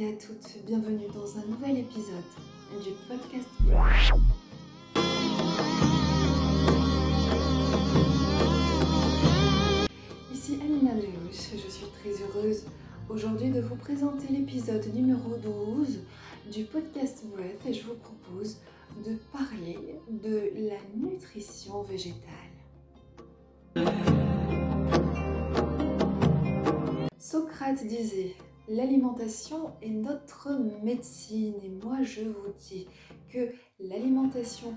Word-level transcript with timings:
et 0.00 0.08
à 0.08 0.12
toutes, 0.12 0.64
bienvenue 0.64 1.08
dans 1.12 1.38
un 1.38 1.44
nouvel 1.46 1.76
épisode 1.76 2.24
du 2.82 2.90
podcast 3.06 3.46
Ici 10.32 10.58
Amina 10.62 10.94
Delouche, 10.94 11.50
je 11.52 11.70
suis 11.70 11.86
très 12.00 12.12
heureuse 12.22 12.64
aujourd'hui 13.10 13.50
de 13.50 13.60
vous 13.60 13.76
présenter 13.76 14.28
l'épisode 14.32 14.86
numéro 14.94 15.36
12 15.36 15.98
du 16.50 16.64
podcast 16.64 17.22
Breath 17.26 17.66
et 17.66 17.74
je 17.74 17.84
vous 17.84 17.96
propose 17.96 18.56
de 19.04 19.16
parler 19.30 19.78
de 20.08 20.50
la 20.66 20.78
nutrition 20.96 21.82
végétale. 21.82 22.22
Socrate 27.18 27.86
disait 27.86 28.34
L'alimentation 28.72 29.72
est 29.82 29.90
notre 29.90 30.48
médecine 30.84 31.54
et 31.64 31.68
moi 31.84 32.04
je 32.04 32.20
vous 32.20 32.52
dis 32.56 32.86
que 33.28 33.52
l'alimentation 33.80 34.72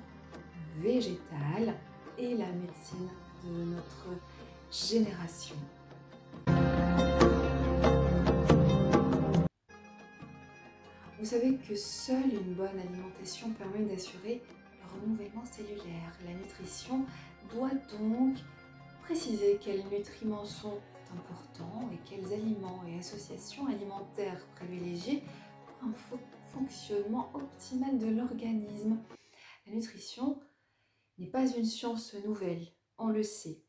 végétale 0.79 1.75
est 2.17 2.33
la 2.33 2.51
médecine 2.53 3.07
de 3.43 3.63
notre 3.65 4.07
génération. 4.71 5.55
Vous 11.19 11.25
savez 11.25 11.57
que 11.57 11.75
seule 11.75 12.33
une 12.33 12.55
bonne 12.55 12.79
alimentation 12.79 13.51
permet 13.51 13.85
d'assurer 13.85 14.41
le 14.81 15.01
renouvellement 15.01 15.45
cellulaire. 15.45 16.17
La 16.25 16.33
nutrition 16.33 17.05
doit 17.53 17.69
donc 17.99 18.37
préciser 19.03 19.59
quels 19.63 19.85
nutriments 19.91 20.45
sont 20.45 20.79
importants 21.13 21.89
et 21.91 21.99
quels 22.09 22.33
aliments 22.33 22.83
et 22.87 22.99
associations 22.99 23.67
alimentaires 23.67 24.45
privilégiés 24.55 25.23
pour 25.65 25.89
un 25.89 25.93
fonctionnement 26.47 27.29
optimal 27.33 27.97
de 27.97 28.07
l'organisme. 28.07 28.97
La 29.65 29.73
nutrition 29.73 30.39
n'est 31.17 31.27
pas 31.27 31.47
une 31.47 31.65
science 31.65 32.13
nouvelle, 32.25 32.67
on 32.97 33.07
le 33.07 33.23
sait. 33.23 33.63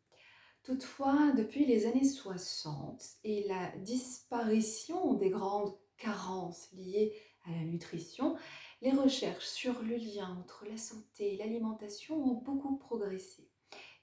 Toutefois, 0.62 1.32
depuis 1.36 1.66
les 1.66 1.86
années 1.86 2.08
60 2.08 3.04
et 3.24 3.46
la 3.46 3.68
disparition 3.78 5.14
des 5.14 5.30
grandes 5.30 5.76
carences 5.98 6.72
liées 6.72 7.12
à 7.44 7.50
la 7.50 7.64
nutrition, 7.64 8.36
les 8.80 8.92
recherches 8.92 9.46
sur 9.46 9.82
le 9.82 9.96
lien 9.96 10.36
entre 10.38 10.64
la 10.66 10.76
santé 10.76 11.34
et 11.34 11.36
l'alimentation 11.36 12.16
ont 12.16 12.40
beaucoup 12.40 12.76
progressé. 12.76 13.50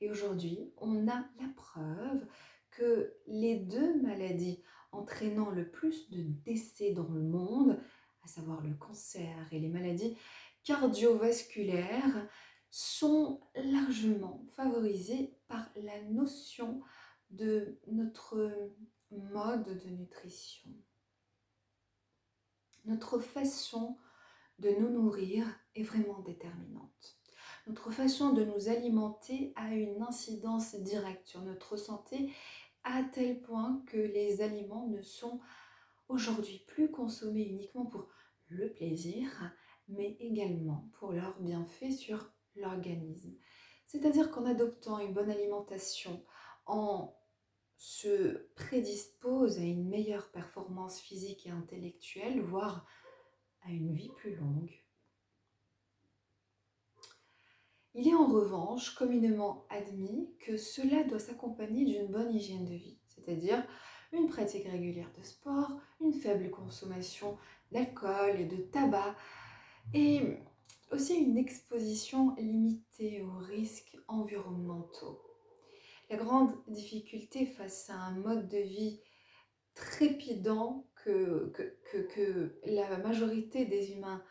Et 0.02 0.10
aujourd'hui, 0.10 0.72
on 0.78 1.08
a 1.08 1.26
la 1.40 1.48
preuve 1.56 2.26
que 2.72 3.14
les 3.28 3.58
deux 3.58 4.02
maladies 4.02 4.64
entraînant 4.92 5.52
le 5.52 5.70
plus 5.70 6.10
de 6.10 6.24
décès 6.44 6.92
dans 6.92 7.08
le 7.08 7.22
monde, 7.22 7.80
à 8.24 8.28
savoir 8.28 8.62
le 8.62 8.74
cancer 8.74 9.48
et 9.52 9.60
les 9.60 9.70
maladies 9.70 10.18
cardiovasculaires, 10.64 12.28
sont 12.70 13.42
largement 13.56 14.46
favorisées 14.56 15.36
par 15.48 15.70
la 15.76 16.02
notion 16.04 16.82
de 17.30 17.80
notre 17.88 18.74
mode 19.12 19.78
de 19.84 19.90
nutrition. 19.90 20.72
Notre 22.86 23.20
façon 23.20 23.98
de 24.60 24.70
nous 24.70 24.90
nourrir 24.90 25.46
est 25.76 25.84
vraiment 25.84 26.20
déterminante. 26.20 27.18
Notre 27.68 27.92
façon 27.92 28.34
de 28.34 28.44
nous 28.44 28.70
alimenter 28.70 29.54
a 29.56 29.74
une 29.74 30.02
incidence 30.02 30.76
directe 30.76 31.28
sur 31.28 31.42
notre 31.42 31.78
santé 31.78 32.32
à 32.84 33.04
tel 33.04 33.42
point 33.42 33.84
que 33.88 33.98
les 33.98 34.42
aliments 34.42 34.88
ne 34.88 35.02
sont 35.02 35.40
aujourd'hui 36.08 36.64
plus 36.68 36.92
consommés 36.92 37.44
uniquement 37.44 37.86
pour 37.86 38.10
le 38.48 38.72
plaisir, 38.74 39.30
mais 39.88 40.18
également 40.20 40.90
pour 40.94 41.14
leurs 41.14 41.40
bienfaits 41.40 41.92
sur 41.92 42.32
l'organisme. 42.56 43.34
C'est-à-dire 43.88 44.32
qu'en 44.32 44.46
adoptant 44.46 45.00
une 45.00 45.14
bonne 45.14 45.30
alimentation, 45.30 46.26
on 46.68 47.14
se 47.78 48.50
prédispose 48.56 49.58
à 49.58 49.64
une 49.64 49.90
meilleure 49.90 50.32
performance 50.32 51.00
physique 51.00 51.48
et 51.48 51.52
intellectuelle, 51.52 52.42
voire 52.42 52.86
à 53.64 53.72
une 53.72 53.94
vie 53.94 54.12
plus 54.18 54.36
longue. 54.36 54.81
Il 57.94 58.08
est 58.08 58.14
en 58.14 58.28
revanche 58.28 58.96
communément 58.96 59.66
admis 59.70 60.30
que 60.40 60.56
cela 60.56 61.04
doit 61.04 61.20
s'accompagner 61.20 61.84
d'une 61.84 62.08
bonne 62.08 62.34
hygiène 62.34 62.66
de 62.66 62.74
vie, 62.74 62.98
c'est-à-dire 63.10 63.66
une 64.14 64.28
pratique 64.28 64.66
régulière 64.66 65.12
de 65.18 65.24
sport, 65.24 65.72
une 66.00 66.14
faible 66.14 66.50
consommation 66.52 67.38
d'alcool 67.72 68.40
et 68.40 68.46
de 68.46 68.58
tabac, 68.58 69.16
et 69.94 70.38
aussi 70.92 71.16
une 71.16 71.38
exposition 71.38 72.34
limitée 72.38 73.22
aux 73.22 73.40
risques 73.40 73.98
environnementaux. 74.08 75.22
La 76.10 76.18
grande 76.18 76.54
difficulté 76.68 77.46
face 77.46 77.90
à 77.90 77.96
un 77.96 78.12
mode 78.12 78.48
de 78.48 78.58
vie 78.58 79.02
trépidant 79.74 80.86
que, 81.04 81.52
que, 81.92 81.98
que 81.98 82.60
la 82.66 82.98
majorité 82.98 83.66
des 83.66 83.94
humains 83.94 84.24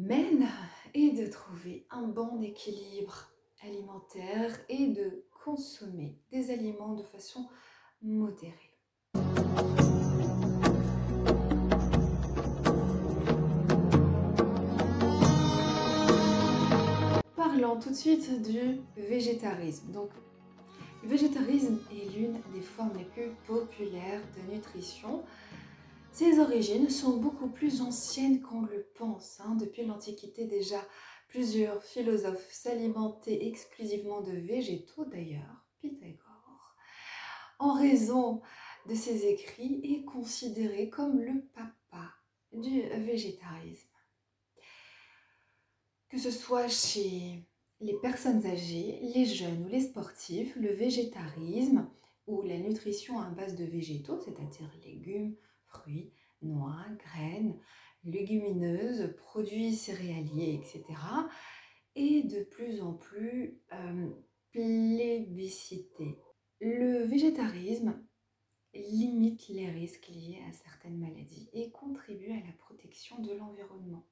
mène 0.00 0.48
de 0.94 1.26
trouver 1.26 1.86
un 1.90 2.02
bon 2.02 2.42
équilibre 2.42 3.30
alimentaire 3.62 4.58
et 4.68 4.88
de 4.88 5.24
consommer 5.44 6.18
des 6.32 6.50
aliments 6.50 6.94
de 6.94 7.02
façon 7.02 7.46
modérée. 8.02 8.54
Parlons 17.36 17.78
tout 17.78 17.90
de 17.90 17.94
suite 17.94 18.42
du 18.42 18.80
végétarisme. 18.96 19.92
Donc, 19.92 20.10
le 21.02 21.08
végétarisme 21.08 21.78
est 21.92 22.16
l'une 22.16 22.40
des 22.54 22.62
formes 22.62 22.96
les 22.96 23.04
plus 23.04 23.30
populaires 23.46 24.22
de 24.36 24.54
nutrition 24.54 25.22
ses 26.12 26.38
origines 26.38 26.90
sont 26.90 27.16
beaucoup 27.16 27.48
plus 27.48 27.80
anciennes 27.80 28.40
qu'on 28.40 28.62
le 28.62 28.86
pense. 28.94 29.40
Hein. 29.40 29.56
Depuis 29.56 29.84
l'Antiquité 29.84 30.44
déjà, 30.44 30.80
plusieurs 31.28 31.82
philosophes 31.82 32.50
s'alimentaient 32.50 33.46
exclusivement 33.46 34.20
de 34.20 34.32
végétaux 34.32 35.04
d'ailleurs, 35.04 35.64
Pythagore, 35.80 36.76
en 37.58 37.74
raison 37.74 38.42
de 38.88 38.94
ses 38.94 39.26
écrits, 39.26 39.80
est 39.84 40.04
considéré 40.04 40.90
comme 40.90 41.20
le 41.20 41.42
papa 41.54 42.14
du 42.52 42.82
végétarisme. 42.82 43.88
Que 46.08 46.18
ce 46.18 46.32
soit 46.32 46.68
chez 46.68 47.44
les 47.80 47.94
personnes 48.00 48.44
âgées, 48.46 48.98
les 49.14 49.24
jeunes 49.24 49.64
ou 49.64 49.68
les 49.68 49.82
sportifs, 49.82 50.56
le 50.56 50.72
végétarisme 50.72 51.88
ou 52.26 52.42
la 52.42 52.58
nutrition 52.58 53.20
à 53.20 53.30
base 53.30 53.54
de 53.54 53.64
végétaux, 53.64 54.18
c'est-à-dire 54.18 54.70
légumes, 54.84 55.36
fruits, 55.70 56.12
noix, 56.42 56.84
graines, 56.98 57.58
légumineuses, 58.04 59.14
produits 59.16 59.74
céréaliers, 59.74 60.54
etc. 60.54 60.84
Et 61.94 62.22
de 62.22 62.42
plus 62.42 62.82
en 62.82 62.92
plus 62.94 63.60
euh. 63.72 64.10
Le 66.60 67.04
végétarisme 67.04 68.02
limite 68.74 69.48
les 69.48 69.70
risques 69.70 70.08
liés 70.08 70.42
à 70.48 70.52
certaines 70.52 70.98
maladies 70.98 71.48
et 71.52 71.70
contribue 71.70 72.32
à 72.32 72.46
la 72.46 72.52
protection 72.58 73.20
de 73.20 73.32
l'environnement. 73.32 74.08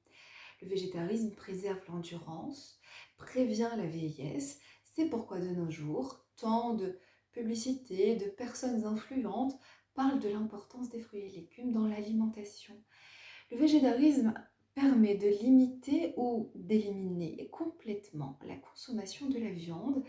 Le 0.61 0.67
végétarisme 0.69 1.35
préserve 1.35 1.81
l'endurance, 1.89 2.79
prévient 3.17 3.69
la 3.75 3.85
vieillesse. 3.85 4.59
C'est 4.85 5.09
pourquoi 5.09 5.39
de 5.39 5.49
nos 5.49 5.69
jours, 5.69 6.25
tant 6.37 6.73
de 6.73 6.99
publicités, 7.31 8.15
de 8.15 8.29
personnes 8.29 8.85
influentes 8.85 9.59
parle 9.99 10.21
de 10.21 10.29
l'importance 10.29 10.89
des 10.89 11.01
fruits 11.01 11.23
et 11.23 11.29
légumes 11.29 11.73
dans 11.73 11.85
l'alimentation. 11.85 12.73
Le 13.51 13.57
végétarisme 13.57 14.33
permet 14.73 15.15
de 15.15 15.27
limiter 15.27 16.13
ou 16.15 16.53
d'éliminer 16.55 17.49
complètement 17.49 18.39
la 18.47 18.55
consommation 18.55 19.27
de 19.27 19.37
la 19.37 19.49
viande 19.49 20.01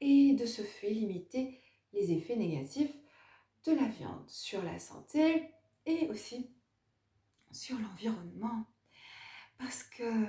et 0.00 0.32
de 0.32 0.46
ce 0.46 0.62
fait 0.62 0.88
limiter 0.88 1.60
les 1.92 2.12
effets 2.12 2.36
négatifs 2.36 2.96
de 3.66 3.72
la 3.72 3.86
viande 3.86 4.24
sur 4.26 4.62
la 4.62 4.78
santé 4.78 5.50
et 5.84 6.08
aussi 6.08 6.50
sur 7.52 7.78
l'environnement. 7.78 8.64
Parce 9.58 9.82
que 9.82 10.24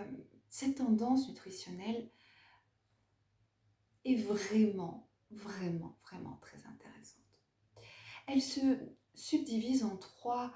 cette 0.50 0.80
tendance 0.80 1.30
nutritionnelle 1.30 2.12
est 4.04 4.16
vraiment, 4.16 5.10
vraiment, 5.32 5.98
vraiment 6.04 6.38
très 6.42 6.58
intéressante. 6.58 7.24
Elle 8.28 8.42
se 8.42 8.97
subdivise 9.18 9.84
en 9.84 9.98
trois 9.98 10.54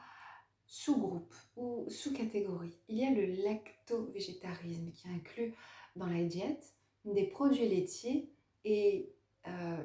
sous-groupes 0.66 1.36
ou 1.58 1.86
sous-catégories. 1.90 2.78
Il 2.88 2.98
y 2.98 3.06
a 3.06 3.12
le 3.12 3.26
lacto-végétarisme 3.44 4.92
qui 4.92 5.10
inclut 5.10 5.54
dans 5.98 6.08
la 6.08 6.24
diète 6.24 6.74
des 7.04 7.26
produits 7.26 7.68
laitiers 7.68 8.32
et 8.64 9.12
euh, 9.48 9.84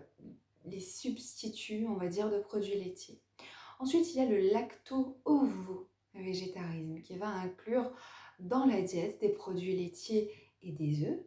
les 0.66 0.80
substituts, 0.80 1.86
on 1.88 1.94
va 1.94 2.06
dire, 2.06 2.30
de 2.30 2.38
produits 2.38 2.78
laitiers. 2.78 3.20
Ensuite, 3.78 4.14
il 4.14 4.18
y 4.18 4.20
a 4.20 4.26
le 4.26 4.38
lacto-ovo 4.52 5.88
végétarisme, 6.14 7.00
qui 7.02 7.16
va 7.16 7.28
inclure 7.28 7.92
dans 8.38 8.64
la 8.64 8.82
diète 8.82 9.20
des 9.20 9.30
produits 9.30 9.76
laitiers 9.76 10.30
et 10.62 10.72
des 10.72 11.04
œufs. 11.04 11.20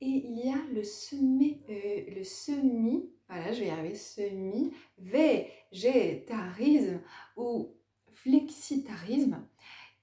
Et 0.00 0.06
il 0.06 0.38
y 0.38 0.48
a 0.50 0.62
le 0.72 0.82
semi, 0.84 1.60
euh, 1.68 3.04
voilà, 3.30 3.52
je 3.52 3.60
vais 3.60 3.66
y 3.66 3.70
arriver, 3.70 3.94
semi 3.94 4.72
végétarisme 4.98 7.00
ou 7.36 7.76
flexitarisme, 8.10 9.46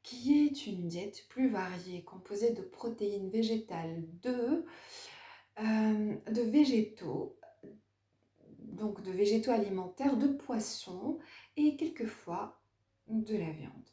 qui 0.01 0.45
est 0.45 0.65
une 0.65 0.87
diète 0.87 1.27
plus 1.27 1.49
variée, 1.49 2.05
composée 2.05 2.53
de 2.53 2.61
protéines 2.61 3.29
végétales, 3.29 4.05
de, 4.21 4.65
euh, 5.59 6.15
de 6.31 6.41
végétaux, 6.41 7.37
donc 8.59 9.03
de 9.03 9.11
végétaux 9.11 9.51
alimentaires, 9.51 10.15
de 10.15 10.27
poissons 10.27 11.19
et 11.57 11.75
quelquefois 11.75 12.61
de 13.09 13.35
la 13.35 13.51
viande. 13.51 13.89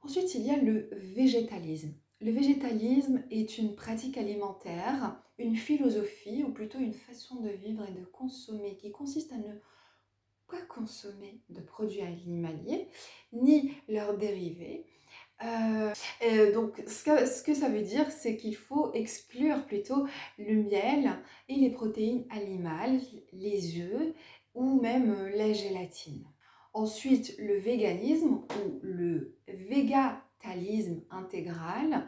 Ensuite, 0.00 0.34
il 0.34 0.46
y 0.46 0.50
a 0.50 0.56
le 0.56 0.88
végétalisme. 0.92 1.92
Le 2.20 2.32
végétalisme 2.32 3.22
est 3.30 3.58
une 3.58 3.74
pratique 3.74 4.18
alimentaire, 4.18 5.20
une 5.38 5.56
philosophie 5.56 6.44
ou 6.44 6.52
plutôt 6.52 6.78
une 6.78 6.92
façon 6.92 7.40
de 7.40 7.48
vivre 7.48 7.86
et 7.88 7.98
de 7.98 8.04
consommer 8.04 8.76
qui 8.76 8.90
consiste 8.90 9.32
à 9.32 9.38
ne 9.38 9.54
pas 10.48 10.60
consommer 10.68 11.40
de 11.48 11.60
produits 11.60 12.02
animaliers 12.02 12.88
ni 13.32 13.72
leurs 13.88 14.18
dérivés, 14.18 14.84
euh, 15.42 16.52
donc, 16.52 16.82
ce 16.86 17.42
que, 17.42 17.54
ça 17.54 17.68
veut 17.68 17.82
dire, 17.82 18.10
c'est 18.10 18.36
qu'il 18.36 18.56
faut 18.56 18.92
exclure 18.92 19.64
plutôt 19.64 20.06
le 20.38 20.62
miel 20.62 21.18
et 21.48 21.54
les 21.54 21.70
protéines 21.70 22.26
animales, 22.30 23.00
les 23.32 23.80
œufs 23.80 24.14
ou 24.54 24.80
même 24.80 25.10
euh, 25.12 25.36
la 25.36 25.52
gélatine. 25.52 26.24
Ensuite, 26.72 27.34
le 27.38 27.58
véganisme 27.58 28.42
ou 28.64 28.80
le 28.82 29.38
végétalisme 30.42 31.02
intégral. 31.10 32.06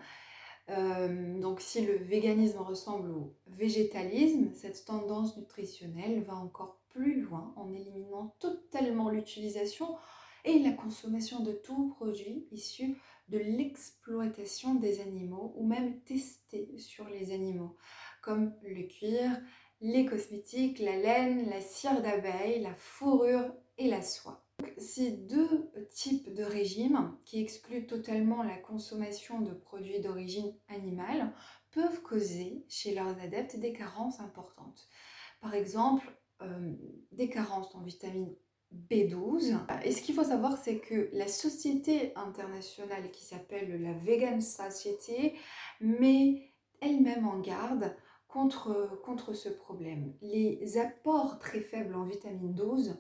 Euh, 0.69 1.41
donc, 1.41 1.61
si 1.61 1.85
le 1.85 1.97
véganisme 1.97 2.59
ressemble 2.59 3.11
au 3.11 3.35
végétalisme, 3.47 4.53
cette 4.55 4.85
tendance 4.85 5.37
nutritionnelle 5.37 6.23
va 6.23 6.37
encore 6.37 6.79
plus 6.89 7.23
loin 7.23 7.53
en 7.57 7.73
éliminant 7.73 8.35
totalement 8.39 9.09
l'utilisation 9.09 9.97
et 10.45 10.59
la 10.59 10.73
consommation 10.73 11.41
de 11.41 11.53
tout 11.53 11.89
produit 11.89 12.47
issu 12.51 12.97
de 13.29 13.39
l'exploitation 13.39 14.75
des 14.75 15.01
animaux 15.01 15.55
ou 15.57 15.67
même 15.67 16.01
testés 16.01 16.77
sur 16.79 17.09
les 17.09 17.33
animaux, 17.33 17.77
comme 18.21 18.53
le 18.63 18.83
cuir, 18.83 19.31
les 19.81 20.05
cosmétiques, 20.05 20.79
la 20.79 20.97
laine, 20.97 21.49
la 21.49 21.61
cire 21.61 22.03
d'abeille, 22.03 22.61
la 22.61 22.75
fourrure 22.75 23.53
et 23.79 23.89
la 23.89 24.03
soie. 24.03 24.45
Ces 24.79 25.11
deux 25.11 25.71
types 25.91 26.33
de 26.33 26.43
régimes 26.43 27.17
qui 27.25 27.41
excluent 27.41 27.87
totalement 27.87 28.43
la 28.43 28.57
consommation 28.57 29.41
de 29.41 29.53
produits 29.53 30.01
d'origine 30.01 30.55
animale 30.69 31.33
peuvent 31.71 32.03
causer 32.03 32.65
chez 32.69 32.95
leurs 32.95 33.19
adeptes 33.21 33.57
des 33.57 33.73
carences 33.73 34.21
importantes. 34.21 34.89
Par 35.41 35.55
exemple, 35.55 36.07
euh, 36.43 36.73
des 37.13 37.29
carences 37.29 37.75
en 37.75 37.83
vitamine 37.83 38.35
B12. 38.91 39.59
Et 39.85 39.93
ce 39.93 40.03
qu'il 40.03 40.15
faut 40.15 40.25
savoir, 40.25 40.57
c'est 40.57 40.79
que 40.79 41.11
la 41.13 41.29
société 41.29 42.13
internationale 42.17 43.11
qui 43.11 43.25
s'appelle 43.25 43.83
la 43.83 43.93
Vegan 43.93 44.41
Society 44.41 45.33
met 45.81 46.53
elle-même 46.81 47.27
en 47.27 47.39
garde 47.39 47.95
contre, 48.29 48.99
contre 49.05 49.35
ce 49.35 49.51
problème. 49.51 50.15
Les 50.23 50.79
apports 50.79 51.39
très 51.39 51.61
faibles 51.61 51.95
en 51.95 52.05
vitamine 52.05 52.55
12 52.55 52.97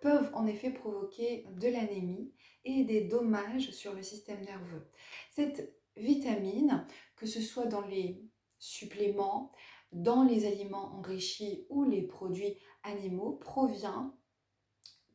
peuvent 0.00 0.30
en 0.34 0.46
effet 0.46 0.70
provoquer 0.70 1.46
de 1.52 1.68
l'anémie 1.68 2.32
et 2.64 2.84
des 2.84 3.02
dommages 3.02 3.70
sur 3.70 3.94
le 3.94 4.02
système 4.02 4.42
nerveux. 4.42 4.86
Cette 5.32 5.74
vitamine, 5.96 6.86
que 7.16 7.26
ce 7.26 7.40
soit 7.40 7.66
dans 7.66 7.86
les 7.86 8.22
suppléments, 8.58 9.52
dans 9.92 10.22
les 10.22 10.46
aliments 10.46 10.92
enrichis 10.94 11.66
ou 11.68 11.84
les 11.84 12.02
produits 12.02 12.56
animaux, 12.82 13.32
provient 13.32 14.14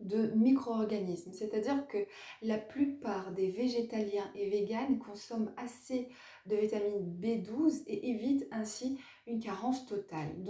de 0.01 0.27
micro-organismes. 0.35 1.31
C'est-à-dire 1.33 1.87
que 1.87 2.05
la 2.41 2.57
plupart 2.57 3.31
des 3.31 3.51
végétaliens 3.51 4.29
et 4.35 4.49
véganes 4.49 4.99
consomment 4.99 5.53
assez 5.57 6.09
de 6.45 6.55
vitamine 6.55 7.17
B12 7.19 7.83
et 7.87 8.09
évitent 8.09 8.47
ainsi 8.51 8.99
une 9.25 9.39
carence 9.39 9.85
totale. 9.85 10.43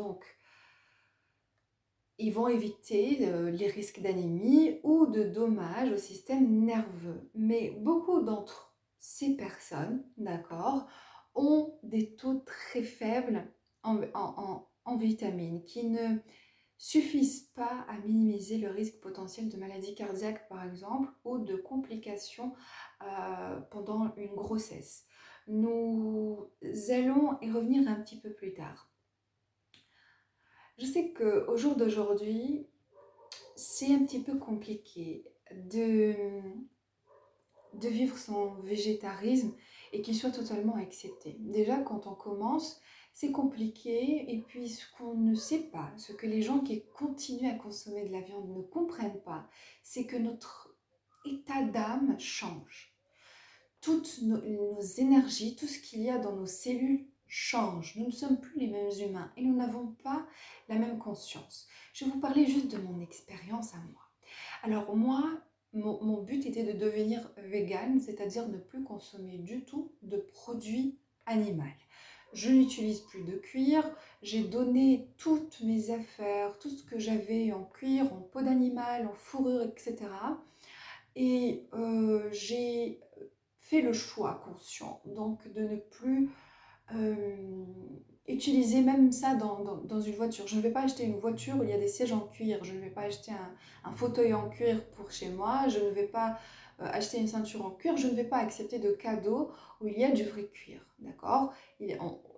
Ils 2.17 2.33
vont 2.33 2.47
éviter 2.47 3.27
euh, 3.27 3.51
les 3.51 3.67
risques 3.67 4.01
d'anémie 4.01 4.79
ou 4.83 5.05
de 5.05 5.23
dommages 5.23 5.91
au 5.91 5.97
système 5.97 6.63
nerveux. 6.63 7.29
Mais 7.35 7.71
beaucoup 7.71 8.21
d'entre 8.21 8.75
ces 8.99 9.35
personnes, 9.35 10.03
d'accord, 10.17 10.87
ont 11.35 11.77
des 11.83 12.15
taux 12.15 12.39
très 12.45 12.83
faibles 12.83 13.51
en, 13.83 14.63
vitamines 14.97 15.63
qui 15.65 15.83
ne 15.83 16.17
suffisent 16.77 17.51
pas 17.55 17.85
à 17.89 17.97
minimiser 17.99 18.57
le 18.57 18.69
risque 18.69 18.99
potentiel 19.01 19.49
de 19.49 19.57
maladie 19.57 19.93
cardiaque 19.93 20.47
par 20.47 20.63
exemple 20.63 21.09
ou 21.23 21.37
de 21.39 21.55
complications 21.55 22.53
euh, 23.03 23.59
pendant 23.71 24.13
une 24.15 24.35
grossesse. 24.35 25.05
Nous 25.47 26.49
allons 26.89 27.37
y 27.41 27.51
revenir 27.51 27.87
un 27.89 27.95
petit 27.95 28.19
peu 28.19 28.31
plus 28.31 28.53
tard. 28.53 28.94
Je 30.77 30.85
sais 30.85 31.13
qu'au 31.13 31.55
jour 31.55 31.75
d'aujourd'hui, 31.75 32.67
c'est 33.55 33.93
un 33.93 34.03
petit 34.03 34.21
peu 34.21 34.37
compliqué 34.37 35.25
de, 35.51 36.13
de 37.73 37.87
vivre 37.87 38.17
son 38.17 38.55
végétarisme 38.61 39.53
et 39.93 40.01
qu'il 40.01 40.15
soit 40.15 40.31
totalement 40.31 40.75
accepté. 40.75 41.37
Déjà, 41.39 41.77
quand 41.79 42.07
on 42.07 42.15
commence, 42.15 42.81
c'est 43.13 43.31
compliqué 43.31 44.25
et 44.29 44.41
puis 44.41 44.67
ce 44.67 44.83
qu'on 44.97 45.13
ne 45.13 45.35
sait 45.35 45.69
pas, 45.71 45.93
ce 45.95 46.11
que 46.11 46.27
les 46.27 46.41
gens 46.41 46.59
qui 46.59 46.83
continuent 46.93 47.49
à 47.49 47.55
consommer 47.55 48.03
de 48.05 48.11
la 48.11 48.19
viande 48.19 48.49
ne 48.49 48.61
comprennent 48.61 49.21
pas, 49.21 49.47
c'est 49.83 50.05
que 50.05 50.17
notre 50.17 50.75
état 51.25 51.63
d'âme 51.63 52.19
change. 52.19 52.93
Toutes 53.79 54.21
nos, 54.21 54.81
énergies, 54.97 55.55
tout 55.55 55.67
ce 55.67 55.79
qu'il 55.79 56.01
y 56.01 56.09
a 56.09 56.17
dans 56.17 56.35
nos 56.35 56.45
cellules 56.45 57.07
change. 57.35 57.97
Nous 57.97 58.05
ne 58.05 58.11
sommes 58.11 58.39
plus 58.39 58.59
les 58.59 58.67
mêmes 58.67 58.91
humains 59.01 59.29
et 59.35 59.43
nous 59.43 59.55
n'avons 59.55 59.87
pas 60.03 60.25
la 60.69 60.75
même 60.75 60.97
conscience. 60.99 61.67
Je 61.93 62.05
vais 62.05 62.11
vous 62.11 62.19
parler 62.21 62.45
juste 62.45 62.71
de 62.71 62.77
mon 62.77 63.01
expérience 63.01 63.73
à 63.73 63.77
moi. 63.77 64.01
Alors 64.63 64.95
moi, 64.95 65.21
mon, 65.73 66.23
but 66.23 66.45
était 66.45 66.63
de 66.63 66.71
devenir 66.71 67.29
vegan, 67.37 67.99
c'est-à-dire 67.99 68.47
ne 68.47 68.57
plus 68.57 68.83
consommer 68.83 69.37
du 69.37 69.65
tout 69.65 69.91
de 70.01 70.17
produits 70.17 70.97
animaux 71.25 71.63
je 72.33 72.51
n'utilise 72.51 72.99
plus 72.99 73.23
de 73.23 73.37
cuir, 73.37 73.89
j'ai 74.21 74.43
donné 74.43 75.07
toutes 75.17 75.61
mes 75.61 75.89
affaires, 75.89 76.59
tout 76.59 76.69
ce 76.69 76.83
que 76.83 76.99
j'avais 76.99 77.53
en 77.53 77.63
cuir, 77.63 78.11
en 78.11 78.19
peau 78.19 78.41
d'animal, 78.41 79.07
en 79.07 79.13
fourrure, 79.13 79.61
etc. 79.61 79.95
Et 81.15 81.63
euh, 81.73 82.27
j'ai 82.33 82.99
fait 83.59 83.81
le 83.81 83.93
choix 83.93 84.43
conscient, 84.43 85.01
donc 85.05 85.47
de 85.53 85.61
ne 85.61 85.77
plus 85.77 86.29
euh, 86.93 87.65
utiliser 88.27 88.81
même 88.81 89.11
ça 89.11 89.35
dans, 89.35 90.01
une 90.01 90.15
voiture. 90.15 90.47
Je 90.47 90.55
ne 90.55 90.61
vais 90.61 90.71
pas 90.71 90.81
acheter 90.81 91.03
une 91.03 91.19
voiture 91.19 91.55
où 91.57 91.63
il 91.63 91.69
y 91.69 91.73
a 91.73 91.77
des 91.77 91.87
sièges 91.87 92.13
en 92.13 92.21
cuir, 92.21 92.63
je 92.63 92.73
ne 92.73 92.79
vais 92.79 92.89
pas 92.89 93.01
acheter 93.01 93.31
un, 93.83 93.91
fauteuil 93.91 94.33
en 94.33 94.49
cuir 94.49 94.83
pour 94.91 95.11
chez 95.11 95.29
moi, 95.29 95.67
je 95.67 95.79
ne 95.79 95.89
vais 95.89 96.07
pas 96.07 96.39
euh, 96.81 96.85
acheter 96.85 97.19
une 97.19 97.27
ceinture 97.27 97.65
en 97.65 97.71
cuir, 97.71 97.97
je 97.97 98.07
ne 98.07 98.13
vais 98.13 98.23
pas 98.23 98.37
accepter 98.37 98.79
de 98.79 98.91
cadeaux 98.91 99.51
où 99.79 99.87
il 99.87 99.97
y 99.97 100.03
a 100.03 100.11
du 100.11 100.23
vrai 100.23 100.45
cuir, 100.45 100.85
d'accord? 100.99 101.53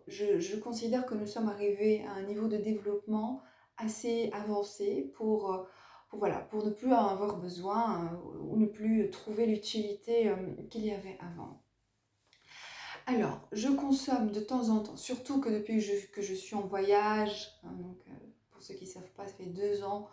Je, 0.08 0.60
considère 0.60 1.06
que 1.06 1.16
nous 1.16 1.28
sommes 1.28 1.50
arrivés 1.50 2.06
à 2.06 2.12
un 2.14 2.24
niveau 2.24 2.48
de 2.48 2.58
développement 2.58 3.42
assez 3.78 4.30
avancé 4.34 5.12
pour, 5.16 5.54
euh, 5.54 5.64
voilà, 6.12 6.40
pour 6.40 6.66
ne 6.66 6.72
plus 6.72 6.92
avoir 6.92 7.38
besoin 7.38 8.12
ou 8.42 8.58
ne 8.58 8.66
plus 8.66 9.10
trouver 9.10 9.46
l'utilité 9.46 10.32
qu'il 10.70 10.86
y 10.86 10.92
avait 10.92 11.18
avant. 11.20 11.62
Alors, 13.08 13.48
je 13.52 13.70
consomme 13.70 14.32
de 14.32 14.40
temps 14.40 14.70
en 14.70 14.80
temps, 14.80 14.98
surtout 14.98 15.42
que 15.42 15.50
depuis 15.50 15.84
que 16.12 16.22
je, 16.22 16.34
suis 16.34 16.56
en 16.56 16.62
voyage, 16.62 17.50
hein, 17.64 17.72
donc, 17.80 17.98
pour 18.52 18.62
ceux 18.62 18.76
qui 18.76 18.86
ne 18.86 18.90
savent 18.90 19.12
pas, 19.16 19.26
ça 19.26 19.34
fait 19.34 19.46
deux 19.46 19.84
ans 19.84 20.10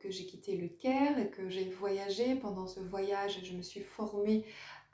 que 0.00 0.10
j'ai 0.10 0.24
quitté 0.24 0.56
le 0.56 0.66
Caire 0.68 1.18
et 1.18 1.30
que 1.30 1.48
j'ai 1.48 1.68
voyagé. 1.68 2.34
Pendant 2.34 2.66
ce 2.66 2.80
voyage, 2.80 3.40
je 3.44 3.52
me 3.54 3.62
suis 3.62 3.80
formée 3.80 4.44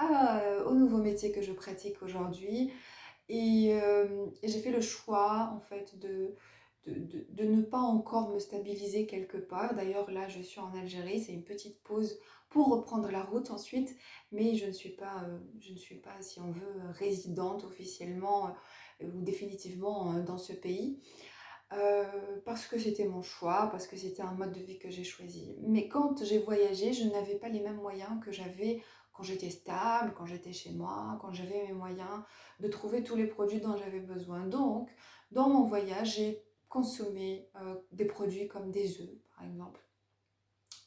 au 0.01 0.75
nouveau 0.75 0.99
métier 0.99 1.33
que 1.33 1.43
je 1.43 1.53
pratique 1.53 2.03
aujourd'hui. 2.03 2.73
Euh, 3.31 4.27
et, 4.43 4.49
j'ai 4.49 4.61
fait 4.61 4.71
le 4.71 4.81
choix, 4.81 5.53
en 5.55 5.61
fait, 5.61 5.99
de, 5.99 6.35
de, 6.87 7.45
ne 7.45 7.63
pas 7.63 7.81
encore 7.81 8.31
me 8.31 8.39
stabiliser 8.39 9.07
quelque 9.07 9.37
part. 9.37 9.75
D'ailleurs, 9.75 10.11
là, 10.11 10.29
je 10.29 10.41
suis 10.41 10.61
en 10.61 10.75
Algérie, 10.75 11.21
c'est 11.21 11.33
une 11.33 11.45
petite 11.45 11.83
pause 11.83 12.19
pour 12.49 12.69
reprendre 12.69 13.11
la 13.11 13.23
route 13.23 13.51
ensuite, 13.51 13.95
mais 14.33 14.55
je 14.55 14.67
ne 14.67 14.73
suis 14.73 14.91
pas, 14.91 15.25
euh, 15.25 15.39
je 15.61 15.73
ne 15.73 15.79
suis 15.79 15.97
pas 15.97 16.21
si 16.23 16.41
on 16.41 16.51
veut, 16.51 16.81
résidente 16.93 17.65
officiellement 17.65 18.55
euh, 19.03 19.11
ou 19.15 19.21
définitivement 19.21 20.15
dans 20.21 20.39
ce 20.39 20.53
pays. 20.53 20.99
parce 22.47 22.67
que 22.67 22.79
c'était 22.79 23.05
mon 23.05 23.21
choix, 23.21 23.69
parce 23.71 23.87
que 23.87 23.97
c'était 23.97 24.23
un 24.23 24.33
mode 24.33 24.53
de 24.53 24.61
vie 24.61 24.79
que 24.79 24.91
j'ai 24.91 25.05
choisi. 25.05 25.55
Mais 25.61 25.87
quand 25.89 26.25
j'ai 26.25 26.39
voyagé, 26.39 26.95
je 26.95 27.05
n'avais 27.05 27.35
pas 27.35 27.51
les 27.51 27.61
mêmes 27.61 27.77
moyens 27.77 28.19
que 28.25 28.33
j'avais 28.33 28.83
quand 29.19 29.25
j'étais 29.25 29.51
stable, 29.51 30.15
quand 30.17 30.27
j'étais 30.27 30.53
chez 30.53 30.71
moi, 30.71 31.19
quand 31.21 31.33
j'avais 31.33 31.67
mes 31.67 31.73
moyens 31.73 32.23
de 32.61 32.69
trouver 32.69 33.03
tous 33.03 33.17
les 33.17 33.27
produits 33.27 33.61
dont 33.61 33.77
j'avais 33.77 33.99
besoin. 33.99 34.47
Donc, 34.47 34.89
dans 35.33 35.49
mon 35.49 35.65
voyage, 35.65 36.15
j'ai 36.15 36.41
consommé 36.69 37.49
euh, 37.57 37.77
des 37.93 38.05
produits 38.05 38.49
comme 38.49 38.71
des 38.71 39.01
œufs, 39.01 39.19
par 39.37 39.47
exemple. 39.47 39.81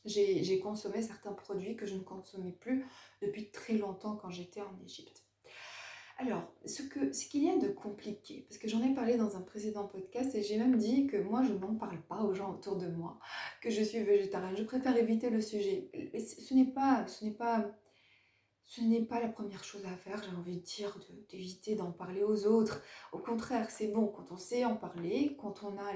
J'ai 0.06 0.60
consommé 0.60 1.04
certains 1.04 1.34
produits 1.34 1.76
que 1.76 1.86
je 1.86 1.94
ne 1.94 2.00
consommais 2.00 2.54
plus 2.54 2.86
depuis 3.22 3.52
très 3.52 3.74
longtemps 3.74 4.16
quand 4.16 4.32
j'étais 4.32 4.62
en 4.62 4.80
Égypte. 4.84 5.24
Alors, 6.18 6.52
ce 6.66 6.84
qu'il 6.84 7.14
ce 7.14 7.28
qu'il 7.28 7.44
y 7.44 7.50
a 7.50 7.58
de 7.58 7.68
compliqué, 7.68 8.46
parce 8.48 8.60
que 8.60 8.68
j'en 8.68 8.84
ai 8.84 8.94
parlé 8.94 9.18
dans 9.18 9.38
un 9.38 9.42
précédent 9.42 9.86
podcast 9.86 10.36
et 10.36 10.44
j'ai 10.44 10.58
même 10.58 10.78
dit 10.78 11.08
que 11.08 11.18
moi 11.18 11.42
je 11.44 11.54
n'en 11.54 11.76
parle 11.76 12.00
pas 12.02 12.22
aux 12.22 12.34
gens 12.34 12.54
autour 12.54 12.78
de 12.78 12.88
moi, 12.88 13.20
que 13.60 13.72
je 13.72 13.82
suis 13.82 14.04
végétarienne. 14.04 14.56
Je 14.56 14.64
préfère 14.64 14.96
éviter 14.98 15.30
le 15.30 15.42
sujet. 15.42 15.90
ce 16.14 16.54
n'est 16.54 16.72
pas, 16.72 17.08
ce 17.08 17.26
n'est 17.26 17.32
pas 17.32 17.72
ce 18.72 18.80
n'est 18.80 19.04
pas 19.04 19.20
la 19.20 19.28
première 19.28 19.66
chose 19.66 19.84
à 19.84 19.98
faire, 19.98 20.24
j'ai 20.24 20.34
envie 20.34 20.56
de 20.56 20.64
dire, 20.64 20.98
d'éviter 21.30 21.76
d'en 21.76 21.92
parler 21.92 22.24
aux 22.24 22.46
autres. 22.48 22.82
Au 23.12 23.18
contraire, 23.18 23.70
c'est 23.70 23.90
bon 23.90 24.08
quand 24.08 24.32
on 24.32 24.38
sait 24.38 24.64
en 24.64 24.78
parler, 24.78 25.36
quand 25.42 25.62
on 25.66 25.78
a 25.78 25.92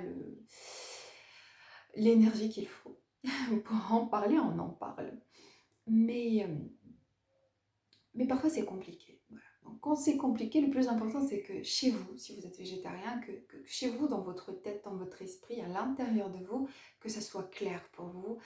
l'énergie 1.95 2.49
qu'il 2.49 2.67
faut 2.67 2.99
pour 3.63 3.93
en 3.93 4.07
parler, 4.07 4.37
on 4.39 4.59
en 4.59 4.67
parle. 4.67 5.17
Mais, 5.87 6.43
euh, 6.43 6.53
mais 8.13 8.27
parfois 8.27 8.49
c'est 8.49 8.65
compliqué. 8.65 9.21
Quand 9.81 9.95
c'est 9.95 10.17
compliqué, 10.17 10.61
le 10.61 10.69
plus 10.69 10.87
important 10.87 11.25
c'est 11.27 11.41
que 11.41 11.63
chez 11.63 11.91
vous, 11.91 12.17
si 12.17 12.35
vous 12.35 12.45
êtes 12.45 12.57
végétarien, 12.57 13.19
que, 13.19 13.31
chez 13.65 13.89
vous, 13.89 14.07
dans 14.07 14.21
votre 14.21 14.51
tête, 14.51 14.83
dans 14.83 14.95
votre 14.95 15.21
esprit, 15.21 15.61
à 15.61 15.67
l'intérieur 15.67 16.29
de 16.29 16.43
vous, 16.43 16.67
que 16.99 17.09
ça 17.09 17.21
soit 17.21 17.49
clair 17.51 17.81
pour 17.91 18.07
vous 18.07 18.37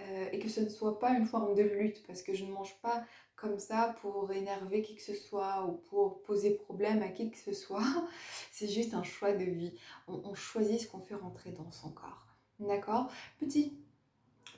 euh, 0.00 0.28
et 0.32 0.38
que 0.38 0.48
ce 0.48 0.60
ne 0.60 0.68
soit 0.68 0.98
pas 0.98 1.10
une 1.10 1.26
forme 1.26 1.54
de 1.54 1.62
lutte 1.62 2.04
parce 2.06 2.22
que 2.22 2.34
je 2.34 2.44
ne 2.44 2.52
mange 2.52 2.76
pas 2.80 3.04
comme 3.36 3.58
ça 3.58 3.96
pour 4.00 4.30
énerver 4.32 4.82
qui 4.82 4.96
que 4.96 5.02
ce 5.02 5.14
soit 5.14 5.66
ou 5.66 5.72
pour 5.72 6.22
poser 6.22 6.52
problème 6.54 7.02
à 7.02 7.08
qui 7.08 7.30
que 7.30 7.38
ce 7.38 7.52
soit. 7.52 7.84
C'est 8.52 8.68
juste 8.68 8.94
un 8.94 9.02
choix 9.02 9.32
de 9.32 9.44
vie. 9.44 9.74
On, 10.06 10.34
choisit 10.34 10.80
ce 10.80 10.88
qu'on 10.88 11.00
fait 11.00 11.14
rentrer 11.14 11.50
dans 11.52 11.70
son 11.70 11.90
corps. 11.90 12.26
D'accord? 12.60 13.10
Petit 13.38 13.76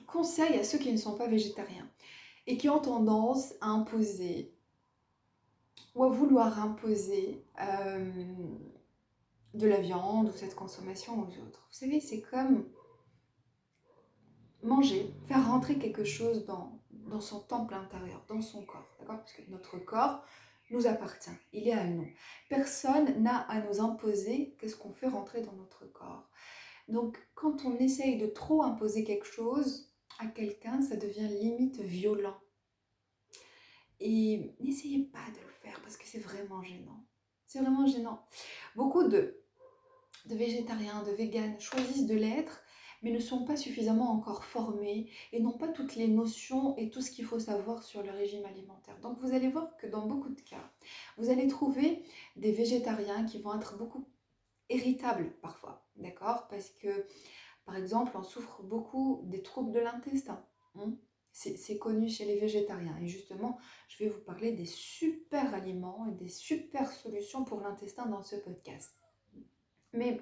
conseil 0.05 0.57
à 0.57 0.63
ceux 0.63 0.77
qui 0.77 0.91
ne 0.91 0.97
sont 0.97 1.15
pas 1.15 1.27
végétariens 1.27 1.89
et 2.45 2.57
qui 2.57 2.69
ont 2.69 2.79
tendance 2.79 3.53
à 3.59 3.67
imposer 3.67 4.53
ou 5.97 6.03
à 6.03 6.09
vouloir 6.09 6.63
imposer 6.63 7.43
euh, 7.59 8.11
de 9.55 9.67
la 9.67 9.79
viande 9.79 10.29
ou 10.29 10.31
cette 10.31 10.53
consommation 10.53 11.19
aux 11.19 11.41
autres. 11.41 11.67
Vous 11.71 11.77
savez, 11.77 11.99
c'est 11.99 12.21
comme 12.21 12.65
manger, 14.61 15.11
faire 15.27 15.47
rentrer 15.47 15.79
quelque 15.79 16.03
chose 16.03 16.45
dans, 16.45 16.79
dans 16.91 17.19
son 17.19 17.39
temple 17.39 17.73
intérieur, 17.73 18.23
dans 18.27 18.41
son 18.41 18.63
corps, 18.63 18.87
d'accord? 18.99 19.17
Parce 19.17 19.33
que 19.33 19.41
notre 19.49 19.79
corps 19.79 20.23
nous 20.69 20.85
appartient, 20.85 21.31
il 21.51 21.67
est 21.67 21.73
à 21.73 21.85
nous. 21.85 22.07
Personne 22.47 23.23
n'a 23.23 23.39
à 23.49 23.61
nous 23.61 23.81
imposer 23.81 24.55
qu'est-ce 24.59 24.75
qu'on 24.75 24.93
fait 24.93 25.07
rentrer 25.07 25.41
dans 25.41 25.53
notre 25.53 25.85
corps. 25.91 26.29
Donc, 26.89 27.17
quand 27.33 27.65
on 27.65 27.75
essaye 27.77 28.17
de 28.17 28.27
trop 28.27 28.61
imposer 28.61 29.03
quelque 29.03 29.25
chose 29.25 29.91
à 30.19 30.27
quelqu'un, 30.27 30.81
ça 30.81 30.95
devient 30.95 31.27
limite 31.27 31.79
violent. 31.79 32.37
Et 33.99 34.55
n'essayez 34.59 35.05
pas 35.05 35.25
de 35.33 35.39
le 35.39 35.56
parce 35.81 35.97
que 35.97 36.05
c'est 36.05 36.19
vraiment 36.19 36.61
gênant. 36.61 37.05
C'est 37.45 37.59
vraiment 37.59 37.85
gênant. 37.85 38.25
Beaucoup 38.75 39.07
de, 39.07 39.41
de 40.25 40.35
végétariens, 40.35 41.03
de 41.03 41.11
véganes 41.11 41.59
choisissent 41.59 42.07
de 42.07 42.15
l'être 42.15 42.63
mais 43.01 43.11
ne 43.11 43.19
sont 43.19 43.45
pas 43.45 43.55
suffisamment 43.55 44.11
encore 44.11 44.43
formés 44.43 45.11
et 45.31 45.39
n'ont 45.39 45.57
pas 45.57 45.67
toutes 45.67 45.95
les 45.95 46.07
notions 46.07 46.75
et 46.77 46.89
tout 46.89 47.01
ce 47.01 47.11
qu'il 47.11 47.25
faut 47.25 47.39
savoir 47.39 47.83
sur 47.83 48.01
le 48.03 48.11
régime 48.11 48.45
alimentaire. 48.45 48.99
Donc 48.99 49.19
vous 49.19 49.33
allez 49.33 49.49
voir 49.49 49.75
que 49.77 49.87
dans 49.87 50.07
beaucoup 50.07 50.29
de 50.29 50.41
cas, 50.41 50.71
vous 51.17 51.29
allez 51.29 51.47
trouver 51.47 52.03
des 52.35 52.51
végétariens 52.51 53.25
qui 53.25 53.39
vont 53.39 53.55
être 53.55 53.77
beaucoup 53.77 54.07
irritables 54.69 55.31
parfois, 55.41 55.87
d'accord? 55.95 56.47
Parce 56.47 56.69
que, 56.71 57.05
par 57.65 57.75
exemple, 57.75 58.13
on 58.15 58.23
souffre 58.23 58.63
beaucoup 58.63 59.21
des 59.25 59.43
troubles 59.43 59.71
de 59.71 59.79
l'intestin. 59.79 60.43
Hein? 60.75 60.97
C'est 61.37 61.77
connu 61.77 62.09
chez 62.09 62.25
les 62.25 62.39
végétariens. 62.39 62.97
Et 63.01 63.07
justement, 63.07 63.59
je 63.87 64.03
vais 64.03 64.09
vous 64.09 64.21
parler 64.21 64.53
des 64.53 64.65
super 64.65 65.53
aliments 65.53 66.07
et 66.07 66.15
des 66.15 66.29
super 66.29 66.91
solutions 66.91 67.43
pour 67.43 67.61
l'intestin 67.61 68.07
dans 68.07 68.23
ce 68.23 68.35
podcast. 68.37 68.97
Mais 69.93 70.19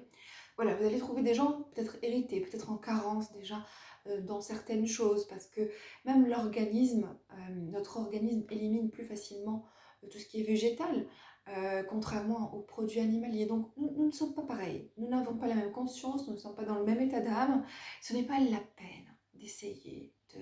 voilà, 0.56 0.74
vous 0.74 0.84
allez 0.84 0.98
trouver 0.98 1.22
des 1.22 1.34
gens 1.34 1.62
peut-être 1.74 1.96
hérités, 2.02 2.40
peut-être 2.40 2.70
en 2.70 2.76
carence 2.76 3.32
déjà 3.32 3.64
euh, 4.06 4.20
dans 4.20 4.40
certaines 4.40 4.86
choses, 4.86 5.26
parce 5.26 5.46
que 5.46 5.70
même 6.04 6.26
l'organisme, 6.26 7.16
euh, 7.32 7.54
notre 7.70 7.98
organisme 7.98 8.44
élimine 8.50 8.90
plus 8.90 9.04
facilement 9.04 9.64
euh, 10.04 10.08
tout 10.08 10.18
ce 10.18 10.26
qui 10.26 10.40
est 10.40 10.44
végétal, 10.44 11.08
contrairement 11.88 12.52
aux 12.54 12.62
produits 12.62 12.98
animaliers. 12.98 13.46
Donc 13.46 13.70
nous, 13.76 14.06
ne 14.06 14.10
sommes 14.10 14.34
pas 14.34 14.42
pareils, 14.42 14.90
nous 14.96 15.06
n'avons 15.06 15.36
pas 15.36 15.46
la 15.46 15.54
même 15.54 15.70
conscience, 15.70 16.26
nous 16.26 16.34
ne 16.34 16.38
sommes 16.38 16.56
pas 16.56 16.64
dans 16.64 16.74
le 16.74 16.84
même 16.84 17.00
état 17.00 17.20
d'âme. 17.20 17.64
Ce 18.02 18.14
n'est 18.14 18.24
pas 18.24 18.40
la 18.40 18.58
peine 18.58 19.14
d'essayer 19.32 20.12
de 20.34 20.40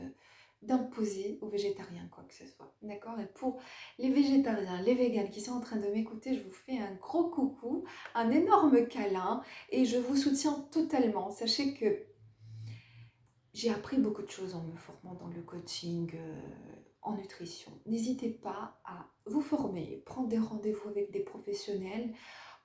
d'imposer 0.64 1.38
aux 1.40 1.48
végétariens 1.48 2.08
quoi 2.10 2.24
que 2.24 2.34
ce 2.34 2.46
soit. 2.46 2.74
D'accord? 2.82 3.18
Et 3.20 3.26
pour 3.26 3.60
les 3.98 4.10
végétariens, 4.10 4.80
les 4.82 4.94
véganes 4.94 5.30
qui 5.30 5.40
sont 5.40 5.52
en 5.52 5.60
train 5.60 5.76
de 5.76 5.88
m'écouter, 5.88 6.34
je 6.34 6.42
vous 6.42 6.52
fais 6.52 6.78
un 6.78 6.94
gros 6.94 7.28
coucou, 7.30 7.84
un 8.14 8.30
énorme 8.30 8.86
câlin 8.86 9.42
et 9.70 9.84
je 9.84 9.98
vous 9.98 10.16
soutiens 10.16 10.66
totalement. 10.70 11.30
Sachez 11.30 11.74
que 11.74 12.06
j'ai 13.52 13.70
appris 13.70 13.98
beaucoup 13.98 14.22
de 14.22 14.30
choses 14.30 14.54
en 14.54 14.62
me 14.62 14.76
formant 14.76 15.14
dans 15.14 15.28
le 15.28 15.42
coaching 15.42 16.10
euh, 16.14 16.40
en 17.02 17.16
nutrition. 17.16 17.70
N'hésitez 17.86 18.30
pas 18.30 18.80
à 18.84 19.06
vous 19.26 19.42
former, 19.42 20.02
prendre 20.04 20.28
des 20.28 20.38
rendez-vous 20.38 20.88
avec 20.88 21.12
des 21.12 21.20
professionnels 21.20 22.12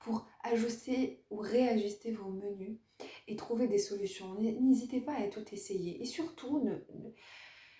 pour 0.00 0.26
ajuster 0.42 1.24
ou 1.30 1.36
réajuster 1.36 2.10
vos 2.10 2.30
menus 2.30 2.78
et 3.28 3.36
trouver 3.36 3.68
des 3.68 3.78
solutions. 3.78 4.34
N'hésitez 4.34 5.00
pas 5.00 5.14
à 5.14 5.28
tout 5.28 5.44
essayer 5.52 6.02
et 6.02 6.06
surtout 6.06 6.58
ne 6.60 6.72
ne, 6.72 7.10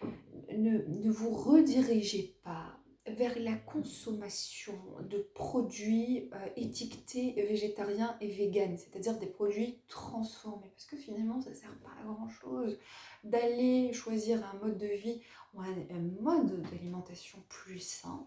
vous 0.01 1.31
redirigez 1.31 2.35
pas 2.45 2.81
vers 3.07 3.39
la 3.39 3.55
consommation 3.55 4.79
de 5.09 5.19
produits 5.35 6.31
euh, 6.35 6.49
étiquetés 6.57 7.33
végétariens 7.49 8.17
et 8.21 8.29
véganes, 8.29 8.77
c'est-à-dire 8.77 9.19
des 9.19 9.27
produits 9.27 9.81
transformés, 9.89 10.71
parce 10.75 10.87
que 10.87 10.97
finalement 10.97 11.41
ça 11.41 11.51
ne 11.51 11.55
sert 11.55 11.77
pas 11.79 11.91
à 12.01 12.05
grand-chose 12.05 12.79
d'aller 13.25 13.93
choisir 13.93 14.45
un 14.47 14.59
mode 14.59 14.79
de 14.79 14.87
vie 14.87 15.21
ou 15.55 15.61
un, 15.61 15.75
mode 16.21 16.63
d'alimentation 16.71 17.43
plus 17.49 17.81
sain 17.81 18.27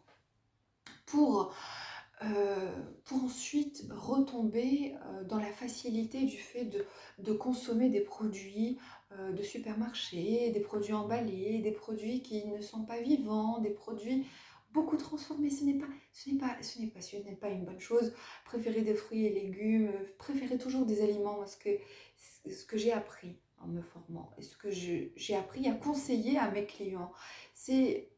pour, 1.06 1.54
euh, 2.24 2.72
ensuite 3.12 3.86
retomber 3.90 4.96
euh, 4.96 5.24
dans 5.24 5.40
la 5.40 5.52
facilité 5.52 6.24
du 6.24 6.38
fait 6.38 6.66
de, 6.66 6.86
de 7.20 7.34
consommer 7.34 7.90
des 7.90 8.02
produits 8.02 8.80
de 9.36 9.44
supermarché, 9.44 10.52
des 10.52 10.60
produits 10.60 10.94
emballés, 10.94 11.60
des 11.60 11.72
produits 11.72 12.22
qui 12.22 12.46
ne 12.48 12.62
sont 12.62 12.84
pas 12.84 13.02
vivants, 13.02 13.60
des 13.60 13.70
produits 13.70 14.26
beaucoup 14.74 14.98
transformés. 14.98 15.50
Ce 15.50 15.64
n'est 15.64 15.76
pas, 15.76 15.88
ce 16.12 16.30
n'est 16.30 16.38
pas, 16.38 16.62
ce 16.62 17.18
n'est 17.18 17.36
pas, 17.36 17.50
une 17.50 17.64
bonne 17.64 17.80
chose. 17.80 18.14
Préférez 18.46 18.82
des 18.82 18.96
fruits 18.96 19.26
et 19.26 19.34
légumes, 19.34 19.92
préférez 20.18 20.58
toujours 20.58 20.86
des 20.86 21.02
aliments 21.02 21.36
parce 21.36 21.56
que 21.56 21.70
ce 22.18 22.66
que 22.66 22.78
j'ai 22.78 22.92
appris 22.92 23.38
en 23.60 23.68
me 23.68 23.82
formant 23.82 24.32
et 24.38 24.42
ce 24.42 24.58
que 24.58 24.70
j'ai 24.72 25.36
appris 25.36 25.68
à 25.68 25.74
conseiller 25.74 26.38
à 26.38 26.52
mes 26.52 26.66
clients, 26.66 27.12
c'est 27.54 28.10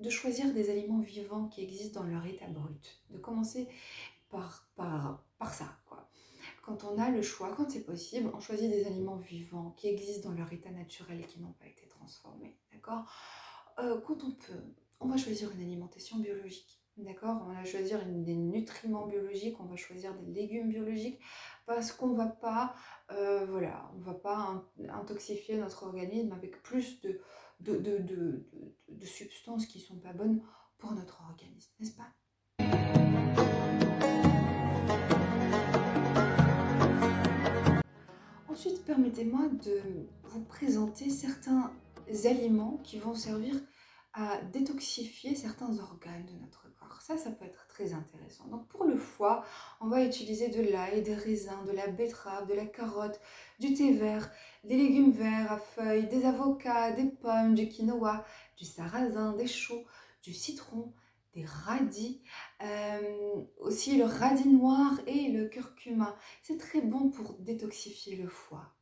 de 0.00 0.10
choisir 0.10 0.52
des 0.52 0.70
aliments 0.70 1.00
vivants 1.00 1.46
qui 1.46 1.62
existent 1.62 2.00
dans 2.00 2.06
leur 2.06 2.26
état 2.26 2.48
brut. 2.48 3.02
De 3.10 3.18
commencer 3.18 3.68
par, 4.28 4.68
par, 4.74 5.24
par 5.38 5.54
ça, 5.54 5.78
quand 6.64 6.84
on 6.84 6.98
a 6.98 7.10
le 7.10 7.22
choix, 7.22 7.52
quand 7.54 7.68
c'est 7.70 7.84
possible, 7.84 8.30
on 8.34 8.40
choisit 8.40 8.70
des 8.70 8.86
aliments 8.86 9.16
vivants 9.16 9.74
qui 9.76 9.88
existent 9.88 10.30
dans 10.30 10.34
leur 10.34 10.52
état 10.52 10.70
naturel 10.70 11.26
qui 11.26 11.40
n'ont 11.40 11.52
pas 11.52 11.66
été 11.66 11.86
transformés. 11.88 12.56
D'accord? 12.72 13.04
Euh, 13.78 14.00
Quand 14.00 14.24
on 14.24 14.32
peut, 14.32 14.64
on 15.00 15.08
va 15.08 15.16
choisir 15.16 15.50
une 15.52 15.60
alimentation 15.60 16.18
biologique. 16.18 16.80
D'accord? 16.96 17.42
On 17.44 17.52
va 17.52 17.64
choisir 17.64 18.06
des 18.06 18.36
nutriments 18.36 19.06
biologiques, 19.06 19.60
on 19.60 19.64
va 19.64 19.76
choisir 19.76 20.14
des 20.14 20.32
légumes 20.32 20.68
biologiques 20.68 21.20
parce 21.66 21.92
qu'on 21.92 22.08
ne 22.08 22.16
va 22.16 22.28
pas, 22.28 22.74
euh, 23.10 23.44
voilà, 23.46 23.90
on 23.96 24.00
va 24.00 24.14
pas 24.14 24.64
intoxifier 24.90 25.58
notre 25.58 25.82
organisme 25.82 26.32
avec 26.32 26.62
plus 26.62 27.00
de, 27.02 27.20
de, 27.60 27.76
de, 27.78 28.46
de 28.88 29.06
substances 29.06 29.66
qui 29.66 29.78
ne 29.78 29.84
sont 29.84 29.98
pas 29.98 30.12
bonnes 30.12 30.40
pour 30.78 30.92
notre 30.92 31.20
organisme, 31.28 31.72
n'est-ce 31.80 31.96
pas? 31.96 33.83
Ensuite, 38.54 38.84
permettez-moi 38.84 39.48
de 39.64 39.82
vous 40.22 40.44
présenter 40.44 41.10
certains 41.10 41.72
aliments 42.24 42.78
qui 42.84 43.00
vont 43.00 43.16
servir 43.16 43.56
à 44.12 44.40
détoxifier 44.52 45.34
certains 45.34 45.76
organes 45.80 46.24
de 46.26 46.40
notre 46.40 46.72
corps. 46.78 47.02
Ça, 47.02 47.16
ça 47.16 47.32
peut 47.32 47.46
être 47.46 47.66
très 47.66 47.92
intéressant. 47.92 48.46
Donc 48.46 48.68
pour 48.68 48.84
le 48.84 48.96
foie, 48.96 49.44
on 49.80 49.88
va 49.88 50.04
utiliser 50.04 50.50
de 50.50 50.62
l'ail, 50.70 51.02
des 51.02 51.16
raisins, 51.16 51.64
de 51.66 51.72
la 51.72 51.88
betterave, 51.88 52.46
de 52.46 52.54
la 52.54 52.66
carotte, 52.66 53.20
du 53.58 53.74
thé 53.74 53.92
vert, 53.92 54.30
des 54.62 54.76
légumes 54.76 55.10
verts 55.10 55.50
à 55.50 55.58
feuilles, 55.58 56.06
des 56.06 56.24
avocats, 56.24 56.92
des 56.92 57.10
pommes, 57.10 57.56
du 57.56 57.68
quinoa, 57.68 58.24
du 58.56 58.64
sarrasin, 58.64 59.32
des 59.32 59.48
choux, 59.48 59.82
du 60.22 60.32
citron, 60.32 60.92
des 61.34 61.44
radis, 61.44 62.22
euh, 62.62 63.42
aussi 63.58 63.96
le 63.96 64.04
radis 64.04 64.48
noir 64.48 65.00
et 65.06 65.28
le 65.28 65.48
curcuma. 65.48 66.16
C'est 66.42 66.58
très 66.58 66.80
bon 66.80 67.10
pour 67.10 67.34
détoxifier 67.40 68.16
le 68.16 68.28
foie. 68.28 68.74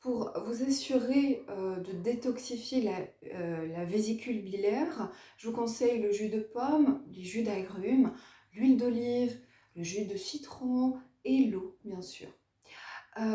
Pour 0.00 0.32
vous 0.44 0.62
assurer 0.62 1.44
euh, 1.48 1.76
de 1.80 1.92
détoxifier 1.92 2.82
la, 2.82 2.98
euh, 3.34 3.66
la, 3.68 3.84
vésicule 3.84 4.42
biliaire, 4.42 5.10
je 5.38 5.48
vous 5.48 5.54
conseille 5.54 6.00
le 6.00 6.12
jus 6.12 6.28
de 6.28 6.40
pomme, 6.40 7.02
les 7.10 7.24
jus 7.24 7.42
d'agrumes, 7.42 8.12
l'huile 8.52 8.76
d'olive, 8.76 9.38
le 9.74 9.82
jus 9.82 10.04
de 10.04 10.16
citron 10.16 10.98
et 11.24 11.44
l'eau, 11.46 11.78
bien 11.84 12.02
sûr. 12.02 12.28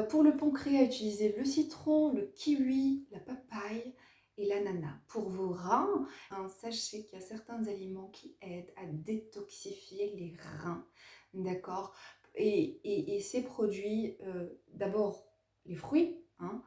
pour 0.09 0.21
le 0.21 0.37
pancréas, 0.37 0.83
utilisez 0.83 1.33
le 1.35 1.43
citron, 1.43 2.13
le 2.13 2.31
kiwi, 2.35 3.07
la 3.11 3.19
papaye, 3.19 3.95
et 4.39 4.47
l'ananas. 4.47 4.95
Pour 5.07 5.29
vos 5.29 5.49
reins, 5.49 6.07
hein, 6.31 6.47
sachez 6.47 7.05
qu'il 7.05 7.19
y 7.19 7.21
a 7.21 7.25
certains 7.25 7.65
aliments 7.67 8.09
qui 8.09 8.35
aident 8.41 8.73
à 8.77 8.85
détoxifier 8.85 10.13
les 10.15 10.35
reins. 10.39 10.85
D'accord? 11.33 11.93
Et, 12.35 13.19
ces 13.21 13.43
produits, 13.43 14.15
euh, 14.23 14.47
d'abord 14.73 15.27
les 15.65 15.75
fruits, 15.75 16.17
hein, 16.39 16.63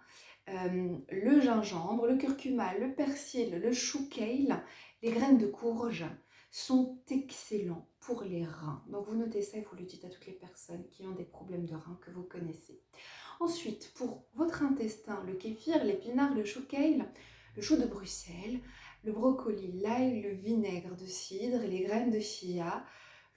euh, 0.49 0.97
le 1.11 1.41
gingembre, 1.41 2.07
le 2.07 2.17
curcuma, 2.17 2.77
le 2.79 2.95
persil, 2.95 3.59
le 3.59 3.73
chou 3.73 4.09
kale, 4.09 4.63
les 5.03 5.11
graines 5.11 5.39
de 5.39 5.47
courge 5.47 6.05
sont 6.51 6.99
excellents 7.09 7.89
pour 8.01 8.23
les 8.23 8.45
reins. 8.45 8.85
Donc 8.89 9.07
vous 9.07 9.17
notez 9.17 9.41
ça 9.41 9.57
et 9.57 9.63
vous 9.63 9.77
le 9.77 9.85
dites 9.85 10.05
à 10.05 10.09
toutes 10.09 10.27
les 10.27 10.33
personnes 10.33 10.87
qui 10.91 11.07
ont 11.07 11.15
des 11.15 11.25
problèmes 11.25 11.65
de 11.65 11.75
reins 11.75 11.99
que 12.03 12.11
vous 12.11 12.25
connaissez. 12.25 12.83
Ensuite, 13.41 13.93
pour 13.95 14.25
votre 14.35 14.63
intestin, 14.63 15.23
le 15.27 15.35
kéfir, 15.35 15.83
l'épinard, 15.85 16.35
le 16.35 16.45
chou 16.45 16.67
kale, 16.67 17.09
le 17.55 17.63
chou 17.63 17.77
de 17.77 17.87
Bruxelles, 17.87 18.61
le 19.05 19.13
brocoli, 19.13 19.73
l'ail, 19.81 20.23
le 20.23 20.31
vinaigre 20.31 20.97
de 20.97 21.07
cidre 21.07 21.61
les 21.61 21.81
graines 21.81 22.11
de 22.11 22.21
chia, 22.21 22.85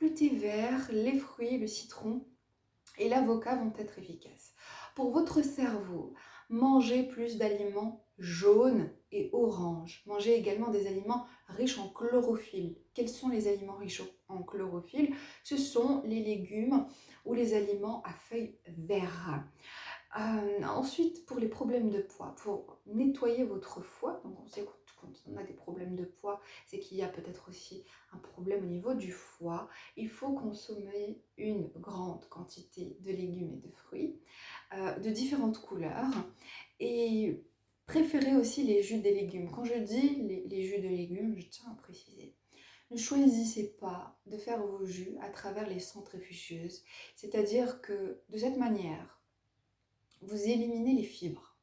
le 0.01 0.13
thé 0.13 0.29
vert, 0.29 0.87
les 0.91 1.17
fruits, 1.17 1.57
le 1.57 1.67
citron 1.67 2.25
et 2.97 3.09
l'avocat 3.09 3.55
vont 3.55 3.73
être 3.77 3.99
efficaces. 3.99 4.53
Pour 4.95 5.11
votre 5.11 5.41
cerveau, 5.43 6.13
mangez 6.49 7.03
plus 7.03 7.37
d'aliments 7.37 8.05
jaunes 8.17 8.89
et 9.11 9.29
oranges. 9.33 10.03
Mangez 10.05 10.35
également 10.35 10.69
des 10.69 10.87
aliments 10.87 11.25
riches 11.47 11.77
en 11.77 11.89
chlorophylle. 11.89 12.77
Quels 12.93 13.09
sont 13.09 13.29
les 13.29 13.47
aliments 13.47 13.75
riches 13.75 14.01
en 14.29 14.43
chlorophylle? 14.43 15.13
Ce 15.43 15.57
sont 15.57 16.01
les 16.05 16.23
légumes 16.23 16.87
ou 17.25 17.33
les 17.33 17.53
aliments 17.53 18.01
à 18.03 18.13
feuilles 18.13 18.57
vertes. 18.67 19.43
Euh, 20.17 20.63
ensuite, 20.63 21.25
pour 21.25 21.39
les 21.39 21.49
problèmes 21.49 21.89
de 21.89 22.01
poids, 22.01 22.33
pour 22.37 22.79
nettoyer 22.85 23.43
votre 23.43 23.81
foie, 23.81 24.21
donc 24.23 24.39
on 24.41 24.47
sait 24.47 24.61
que 24.61 24.69
quand 25.01 25.11
on 25.27 25.35
a 25.35 25.43
des 25.43 25.53
problèmes 25.53 25.95
de 25.95 26.05
poids, 26.05 26.41
c'est 26.65 26.79
qu'il 26.79 26.97
y 26.97 27.03
a 27.03 27.09
peut-être 27.09 27.49
aussi 27.49 27.83
un 28.13 28.17
problème 28.17 28.63
au 28.63 28.67
niveau 28.67 28.93
du 28.93 29.11
foie. 29.11 29.67
Il 29.97 30.09
faut 30.09 30.31
consommer 30.31 31.21
une 31.37 31.67
grande 31.79 32.25
quantité 32.29 32.97
de 33.01 33.11
légumes 33.11 33.51
et 33.53 33.67
de 33.67 33.71
fruits 33.73 34.17
euh, 34.73 34.97
de 34.99 35.09
différentes 35.09 35.59
couleurs 35.59 36.13
et 36.79 37.43
préférez 37.85 38.37
aussi 38.37 38.63
les 38.63 38.81
jus 38.83 38.99
des 38.99 39.13
légumes. 39.13 39.51
Quand 39.51 39.65
je 39.65 39.75
dis 39.75 40.15
les, 40.23 40.45
les 40.47 40.63
jus 40.63 40.79
de 40.79 40.87
légumes, 40.87 41.35
je 41.37 41.47
tiens 41.47 41.69
à 41.71 41.75
préciser. 41.75 42.33
Ne 42.89 42.97
choisissez 42.97 43.75
pas 43.81 44.17
de 44.27 44.37
faire 44.37 44.65
vos 44.65 44.85
jus 44.85 45.17
à 45.19 45.29
travers 45.29 45.67
les 45.67 45.79
centrifugeuses, 45.79 46.83
c'est-à-dire 47.15 47.81
que 47.81 48.21
de 48.29 48.37
cette 48.37 48.57
manière, 48.57 49.14
vous 50.25 50.43
éliminez 50.43 50.93
les 50.93 51.03
fibres. 51.03 51.55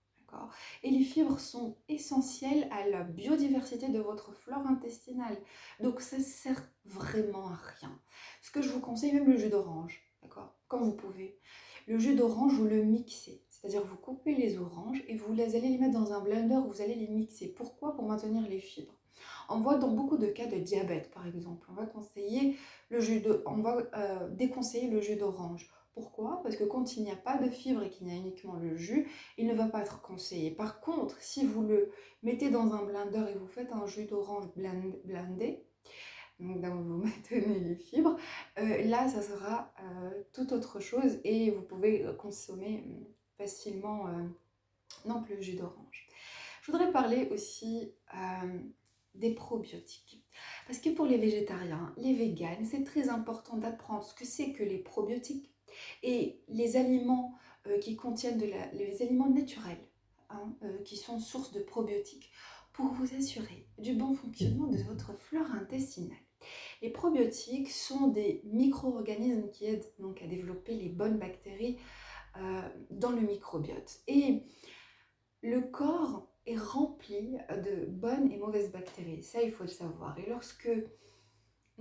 Et 0.82 0.90
les 0.90 1.04
fibres 1.04 1.38
sont 1.38 1.76
essentielles 1.88 2.66
à 2.70 2.88
la 2.88 3.02
biodiversité 3.02 3.88
de 3.88 3.98
votre 3.98 4.32
flore 4.32 4.66
intestinale. 4.66 5.36
Donc 5.80 6.00
ça 6.00 6.18
sert 6.20 6.62
vraiment 6.84 7.48
à 7.48 7.58
rien. 7.78 8.00
Ce 8.40 8.50
que 8.50 8.62
je 8.62 8.70
vous 8.70 8.80
conseille, 8.80 9.12
même 9.12 9.30
le 9.30 9.36
jus 9.36 9.50
d'orange, 9.50 10.00
d'accord? 10.22 10.54
Quand 10.68 10.80
vous 10.80 10.94
pouvez. 10.94 11.38
Le 11.86 11.98
jus 11.98 12.14
d'orange, 12.14 12.54
vous 12.54 12.66
le 12.66 12.82
mixez. 12.82 13.44
C'est-à-dire 13.50 13.84
vous 13.84 13.96
coupez 13.96 14.34
les 14.34 14.58
oranges 14.58 15.02
et 15.06 15.16
vous 15.16 15.32
les 15.34 15.54
allez 15.54 15.68
les 15.68 15.78
mettre 15.78 15.98
dans 15.98 16.12
un 16.12 16.20
blender, 16.20 16.60
vous 16.66 16.80
allez 16.80 16.94
les 16.94 17.08
mixer. 17.08 17.48
Pourquoi? 17.52 17.94
Pour 17.94 18.06
maintenir 18.06 18.48
les 18.48 18.60
fibres. 18.60 18.96
On 19.48 19.60
voit 19.60 19.76
dans 19.76 19.90
beaucoup 19.90 20.16
de 20.16 20.26
cas 20.26 20.46
de 20.46 20.56
diabète, 20.56 21.10
par 21.10 21.26
exemple, 21.26 21.66
on 21.70 21.74
va 21.74 21.86
conseiller 21.86 22.56
le 22.88 23.00
jus 23.00 23.20
de, 23.20 23.42
on 23.46 23.58
va 23.58 23.82
euh, 23.94 24.28
déconseiller 24.30 24.88
le 24.88 25.00
jus 25.00 25.16
d'orange 25.16 25.70
pourquoi? 25.94 26.40
Parce 26.42 26.56
que 26.56 26.64
quand 26.64 26.96
il 26.96 27.04
n'y 27.04 27.10
a 27.10 27.16
pas 27.16 27.36
de 27.38 27.50
fibres 27.50 27.82
et 27.82 27.90
qu'il 27.90 28.08
y 28.08 28.10
a 28.10 28.14
uniquement 28.14 28.54
le 28.54 28.76
jus, 28.76 29.10
il 29.36 29.46
ne 29.46 29.54
va 29.54 29.66
pas 29.66 29.80
être 29.82 30.00
conseillé. 30.00 30.50
Par 30.50 30.80
contre, 30.80 31.20
si 31.20 31.44
vous 31.44 31.62
le 31.62 31.90
mettez 32.22 32.50
dans 32.50 32.72
un 32.72 32.82
blender 32.82 33.24
et 33.30 33.34
vous 33.34 33.46
faites 33.46 33.72
un 33.72 33.86
jus 33.86 34.06
d'orange 34.06 34.46
blendé, 34.54 35.64
donc 36.40 36.82
vous 36.82 36.98
maintenez 37.04 37.58
les 37.58 37.76
fibres, 37.76 38.16
euh, 38.58 38.84
là 38.84 39.08
ça 39.08 39.22
sera 39.22 39.72
euh, 39.80 40.22
tout 40.32 40.52
autre 40.52 40.80
chose 40.80 41.20
et 41.24 41.50
vous 41.50 41.62
pouvez 41.62 42.06
consommer 42.18 42.84
euh, 42.86 43.04
facilement 43.36 44.06
non 45.04 45.22
plus 45.22 45.36
le 45.36 45.42
jus 45.42 45.56
d'orange. 45.56 46.08
Je 46.62 46.70
voudrais 46.70 46.92
parler 46.92 47.28
aussi 47.32 47.92
des 49.14 49.34
probiotiques. 49.34 50.24
Parce 50.66 50.78
que 50.78 50.90
pour 50.90 51.06
les 51.06 51.18
végétariens, 51.18 51.92
les 51.96 52.14
véganes, 52.14 52.64
c'est 52.64 52.84
très 52.84 53.08
important 53.08 53.56
d'apprendre 53.56 54.04
ce 54.04 54.14
que 54.14 54.24
c'est 54.24 54.52
que 54.52 54.62
les 54.62 54.78
probiotiques 54.78 55.51
et 56.02 56.40
les 56.48 56.76
aliments 56.76 57.34
euh, 57.66 57.78
qui 57.78 57.96
contiennent 57.96 58.38
de 58.38 58.46
les 58.72 59.02
aliments 59.02 59.28
naturels, 59.28 59.84
hein, 60.30 60.54
euh, 60.62 60.82
qui 60.84 60.96
sont 60.96 61.18
source 61.18 61.52
de 61.52 61.60
probiotiques, 61.60 62.30
pour 62.72 62.86
vous 62.86 63.14
assurer 63.14 63.66
du 63.78 63.94
bon 63.94 64.14
fonctionnement 64.14 64.66
de 64.66 64.78
votre 64.78 65.14
flore 65.18 65.50
intestinale. 65.52 66.16
Les 66.80 66.90
probiotiques 66.90 67.70
sont 67.70 68.08
des 68.08 68.40
micro-organismes 68.44 69.50
qui 69.50 69.66
aident 69.66 69.92
donc 69.98 70.22
à 70.22 70.26
développer 70.26 70.74
les 70.74 70.88
bonnes 70.88 71.18
bactéries 71.18 71.78
euh, 72.38 72.68
dans 72.90 73.10
le 73.10 73.20
microbiote. 73.20 74.00
Et 74.08 74.42
le 75.42 75.60
corps 75.60 76.28
est 76.46 76.56
rempli 76.56 77.36
de 77.50 77.86
bonnes 77.86 78.30
et 78.32 78.38
mauvaises 78.38 78.72
bactéries. 78.72 79.22
Ça, 79.22 79.42
il 79.42 79.52
faut 79.52 79.64
le 79.64 79.68
savoir. 79.68 80.18
Et 80.18 80.28
lorsque 80.28 80.70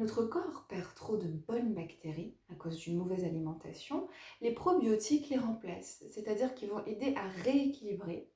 notre 0.01 0.23
corps 0.23 0.65
perd 0.67 0.95
trop 0.95 1.15
de 1.15 1.27
bonnes 1.27 1.75
bactéries 1.75 2.35
à 2.49 2.55
cause 2.55 2.77
d'une 2.77 2.97
mauvaise 2.97 3.23
alimentation, 3.23 4.07
les 4.41 4.51
probiotiques 4.51 5.29
les 5.29 5.37
remplacent, 5.37 6.03
c'est-à-dire 6.09 6.55
qu'ils 6.55 6.69
vont 6.69 6.83
aider 6.85 7.13
à 7.15 7.27
rééquilibrer 7.43 8.27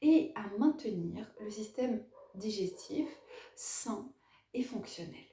et 0.00 0.30
à 0.36 0.48
maintenir 0.58 1.28
le 1.40 1.50
système 1.50 2.04
digestif 2.36 3.08
sain 3.56 4.12
et 4.54 4.62
fonctionnel. 4.62 5.26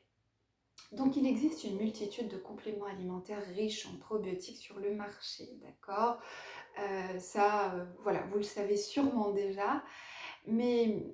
Donc 0.91 1.17
il 1.17 1.27
existe 1.27 1.63
une 1.63 1.77
multitude 1.77 2.29
de 2.29 2.37
compléments 2.37 2.85
alimentaires 2.85 3.45
riches 3.55 3.85
en 3.85 3.95
probiotiques 3.97 4.57
sur 4.57 4.79
le 4.79 4.95
marché, 4.95 5.59
d'accord? 5.61 6.19
Euh, 6.79 7.19
Ça, 7.19 7.75
euh, 7.75 7.85
voilà, 8.01 8.25
vous 8.31 8.37
le 8.37 8.43
savez 8.43 8.75
sûrement 8.77 9.29
déjà, 9.31 9.83
mais 10.47 11.05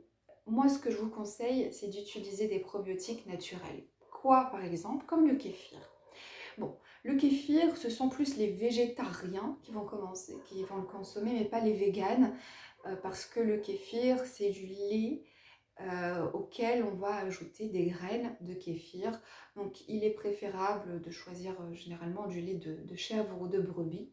moi 0.46 0.70
ce 0.70 0.80
que 0.80 0.92
je 0.92 0.98
vous 0.98 1.10
conseille, 1.10 1.74
c'est 1.74 1.90
d'utiliser 1.90 2.48
des 2.48 2.60
probiotiques 2.60 3.26
naturels 3.26 3.86
par 4.22 4.64
exemple 4.64 5.06
Comme 5.06 5.28
le 5.28 5.36
kéfir. 5.36 5.80
Bon, 6.58 6.78
le 7.04 7.16
kéfir, 7.16 7.76
ce 7.78 7.90
sont 7.90 8.10
plus 8.10 8.38
les 8.38 8.48
végétariens 8.48 9.58
qui 9.64 9.72
vont 9.72 9.86
commencer, 9.86 10.36
qui 10.46 10.64
vont 10.64 10.78
le 10.78 10.88
consommer, 10.88 11.34
mais 11.34 11.46
pas 11.46 11.62
les 11.62 11.74
véganes, 11.74 12.36
euh, 12.86 12.96
parce 12.96 13.26
que 13.26 13.40
le 13.40 13.58
kéfir, 13.58 14.24
c'est 14.26 14.50
du 14.50 14.66
lait 14.66 15.24
euh, 15.82 16.30
auquel 16.34 16.84
on 16.84 16.96
va 16.96 17.16
ajouter 17.16 17.70
des 17.70 17.86
graines 17.86 18.36
de 18.42 18.54
kéfir. 18.54 19.20
Donc, 19.56 19.88
il 19.88 20.04
est 20.04 20.14
préférable 20.14 21.02
de 21.02 21.12
choisir 21.12 21.60
euh, 21.62 21.74
généralement 21.74 22.28
du 22.28 22.42
lait 22.42 22.56
de, 22.56 22.96
chèvre 22.96 23.42
ou 23.42 23.48
de 23.48 23.60
brebis, 23.60 24.12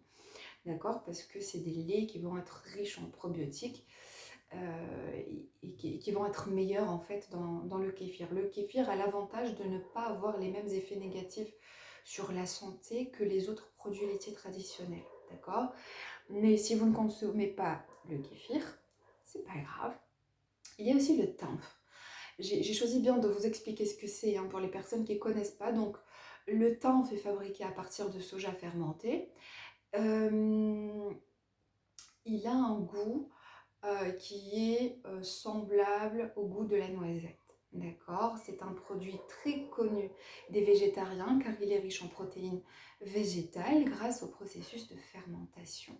d'accord 0.64 1.02
Parce 1.04 1.22
que 1.22 1.40
c'est 1.40 1.58
des 1.58 1.82
laits 1.82 2.06
qui 2.06 2.20
vont 2.20 2.38
être 2.38 2.62
riches 2.74 2.98
en 2.98 3.10
probiotiques. 3.10 3.86
Euh, 4.54 5.22
qui, 5.76 6.10
vont 6.10 6.26
être 6.26 6.48
meilleurs 6.48 6.90
en 6.90 6.98
fait 6.98 7.28
dans, 7.30 7.78
le 7.78 7.92
kéfir. 7.92 8.32
Le 8.32 8.46
kéfir 8.48 8.88
a 8.88 8.96
l'avantage 8.96 9.54
de 9.56 9.64
ne 9.64 9.78
pas 9.78 10.06
avoir 10.06 10.38
les 10.38 10.50
mêmes 10.50 10.68
effets 10.68 10.96
négatifs 10.96 11.52
sur 12.04 12.32
la 12.32 12.46
santé 12.46 13.10
que 13.10 13.22
les 13.22 13.48
autres 13.48 13.70
produits 13.76 14.06
laitiers 14.06 14.32
traditionnels, 14.32 15.04
d'accord? 15.30 15.72
Mais 16.30 16.56
si 16.56 16.74
vous 16.74 16.86
ne 16.86 16.94
consommez 16.94 17.46
pas 17.46 17.84
le 18.08 18.18
kéfir, 18.18 18.60
c'est 19.24 19.44
pas 19.44 19.58
grave. 19.58 19.94
Il 20.78 20.86
y 20.86 20.92
a 20.92 20.96
aussi 20.96 21.16
le 21.16 21.34
temph. 21.36 21.78
J'ai 22.38 22.72
choisi 22.72 23.00
bien 23.00 23.18
de 23.18 23.28
vous 23.28 23.46
expliquer 23.46 23.84
ce 23.84 23.96
que 23.96 24.06
c'est 24.06 24.36
hein, 24.36 24.46
pour 24.48 24.60
les 24.60 24.68
personnes 24.68 25.04
qui 25.04 25.14
ne 25.14 25.18
connaissent 25.18 25.50
pas. 25.50 25.72
Donc, 25.72 25.96
le 26.46 26.78
temph 26.78 27.12
est 27.12 27.18
fabriqué 27.18 27.64
à 27.64 27.70
partir 27.70 28.10
de 28.10 28.20
soja 28.20 28.52
fermenté. 28.52 29.30
Euh, 29.96 31.10
il 32.24 32.46
a 32.46 32.52
un 32.52 32.78
goût 32.80 33.30
euh, 33.84 34.10
qui 34.10 34.74
est 34.74 35.00
euh, 35.06 35.22
semblable 35.22 36.32
au 36.34 36.46
goût 36.46 36.64
de 36.64 36.74
la 36.74 36.88
noisette. 36.88 37.38
D'accord? 37.72 38.36
C'est 38.44 38.62
un 38.62 38.72
produit 38.72 39.20
très 39.28 39.68
connu 39.68 40.10
des 40.50 40.64
végétariens 40.64 41.38
car 41.38 41.52
il 41.62 41.70
est 41.70 41.78
riche 41.78 42.02
en 42.02 42.08
protéines 42.08 42.62
végétales 43.00 43.84
grâce 43.84 44.24
au 44.24 44.28
processus 44.28 44.88
de 44.88 44.96
fermentation. 44.96 45.96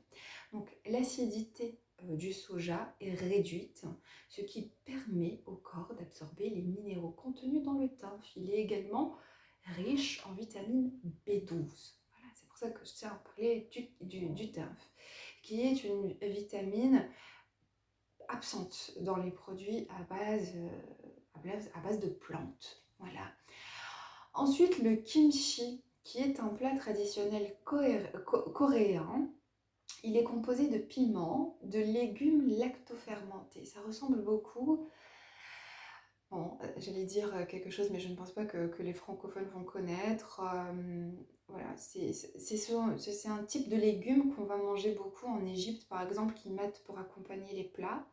Donc 0.53 0.69
l'acidité 0.87 1.79
euh, 2.03 2.17
du 2.17 2.33
soja 2.33 2.97
est 3.01 3.15
réduite, 3.15 3.85
ce 4.29 4.41
qui 4.41 4.73
permet 4.85 5.43
au 5.47 5.55
corps 5.55 5.95
d'absorber 5.95 6.51
les 6.51 6.63
minéraux 6.63 7.11
contenus 7.13 7.63
dans 7.63 7.79
le 7.79 7.89
thym. 7.95 8.19
Il 8.35 8.51
est 8.51 8.59
également 8.61 9.17
riche 9.77 10.27
en 10.27 10.33
vitamine 10.33 10.99
B12. 11.27 11.49
Voilà, 11.51 12.33
c'est 12.35 12.49
pour 12.49 12.57
ça 12.57 12.71
que 12.71 12.85
je 12.85 12.93
tiens 12.93 13.11
à 13.11 13.23
parler 13.29 13.69
du, 13.71 13.89
du, 14.01 14.35
qui 15.43 15.63
est 15.63 15.85
une 15.85 16.13
vitamine 16.21 17.09
absente 18.29 18.93
dans 19.01 19.17
les 19.17 19.31
produits 19.31 19.87
à 19.91 20.03
base, 20.05 20.53
euh, 20.57 21.69
à 21.75 21.81
base 21.81 22.01
de 22.01 22.09
plantes. 22.09 22.85
Voilà. 22.99 23.33
Ensuite, 24.35 24.79
le 24.79 24.97
kimchi, 24.97 25.83
qui 26.05 26.19
est 26.19 26.41
un 26.41 26.49
plat 26.49 26.77
traditionnel 26.77 27.57
coréen. 27.65 29.31
Il 30.05 30.17
est 30.17 30.25
composé 30.25 30.69
de 30.69 30.79
piments, 30.79 31.59
de 31.65 31.81
légumes 31.81 32.47
lactofermentés. 32.47 33.65
Ça 33.65 33.81
ressemble 33.81 34.23
beaucoup 34.23 34.89
Bon, 36.31 36.59
euh, 36.63 36.67
j'allais 36.77 37.07
dire 37.07 37.35
euh, 37.35 37.47
quelque 37.47 37.71
chose, 37.71 37.91
mais 37.91 38.01
je 38.01 38.09
ne 38.09 38.15
pense 38.15 38.33
pas 38.33 38.45
que, 38.45 38.71
les 38.83 38.93
francophones 38.93 39.49
vont 39.55 39.65
connaître. 39.65 40.43
Euh, 40.43 41.11
voilà, 41.49 41.75
c'est 41.77 43.29
un 43.29 43.45
type 43.45 43.71
de 43.71 43.77
légumes 43.77 44.35
qu'on 44.35 44.45
va 44.45 44.59
manger 44.59 44.93
beaucoup 44.93 45.27
en 45.27 45.45
Égypte, 45.47 45.89
par 45.89 46.03
exemple, 46.03 46.35
qu'ils 46.35 46.53
mettent 46.53 46.85
pour 46.85 46.99
accompagner 46.99 47.55
les 47.55 47.65
plats. 47.65 48.07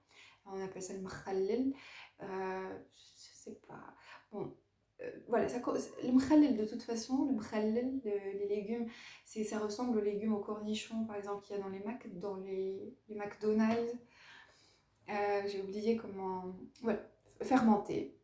On 0.45 0.61
appelle 0.61 0.81
ça 0.81 0.93
le 0.93 1.01
mkhallel. 1.01 1.73
Euh, 2.21 2.79
je 2.95 3.35
sais 3.35 3.59
pas. 3.67 3.95
Bon, 4.31 4.55
voilà, 5.27 5.49
ça, 5.49 5.59
le 6.03 6.11
mkhallel 6.11 6.57
de 6.57 6.65
toute 6.65 6.83
façon, 6.83 7.25
le 7.25 7.33
mkhallel, 7.33 8.01
les 8.03 8.47
légumes, 8.47 8.87
ça 9.25 9.59
ressemble 9.59 9.97
aux 9.97 10.01
légumes 10.01 10.33
aux 10.33 10.39
cornichons, 10.39 11.05
par 11.05 11.15
exemple, 11.17 11.45
qu'il 11.45 11.55
y 11.55 11.59
a 11.59 11.61
dans 11.61 11.69
les, 11.69 11.79
Mac, 11.79 12.07
dans 12.19 12.35
les, 12.37 12.95
les 13.09 13.15
McDonald's. 13.15 13.93
J'ai 15.07 15.61
oublié 15.61 15.97
comment. 15.97 16.55
Voilà 16.81 16.99
fermentés 17.41 18.17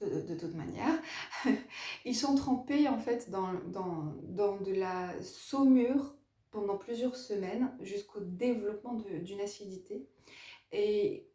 de, 0.00 0.34
toute 0.36 0.54
manière. 0.54 1.00
Ils 2.04 2.14
sont 2.14 2.34
trempés 2.36 2.88
en 2.88 2.98
fait 2.98 3.30
dans, 3.30 3.52
dans, 3.66 4.14
dans 4.22 4.56
de 4.56 4.72
la 4.72 5.20
saumure 5.22 6.14
pendant 6.50 6.76
plusieurs 6.76 7.16
semaines 7.16 7.76
jusqu'au 7.80 8.20
développement 8.20 8.94
d'une 8.94 9.40
acidité. 9.40 10.08
Et 10.72 11.27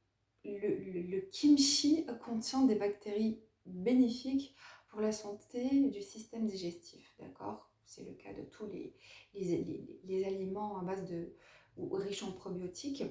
le, 0.46 1.20
kimchi 1.32 2.06
contient 2.24 2.66
des 2.66 2.76
bactéries 2.76 3.40
bénéfiques 3.66 4.56
pour 4.90 5.02
la 5.02 5.12
santé 5.12 5.90
du 5.90 6.02
système 6.02 6.46
digestif, 6.46 7.16
d'accord? 7.20 7.72
C'est 7.86 8.04
le 8.04 8.14
cas 8.14 8.34
de 8.34 8.44
tous 8.44 8.68
les, 8.68 10.26
aliments 10.26 10.78
à 10.80 10.84
base 10.84 11.06
de 11.10 11.34
ou 11.78 11.90
riches 11.96 12.24
en 12.24 12.32
probiotiques. 12.32 13.04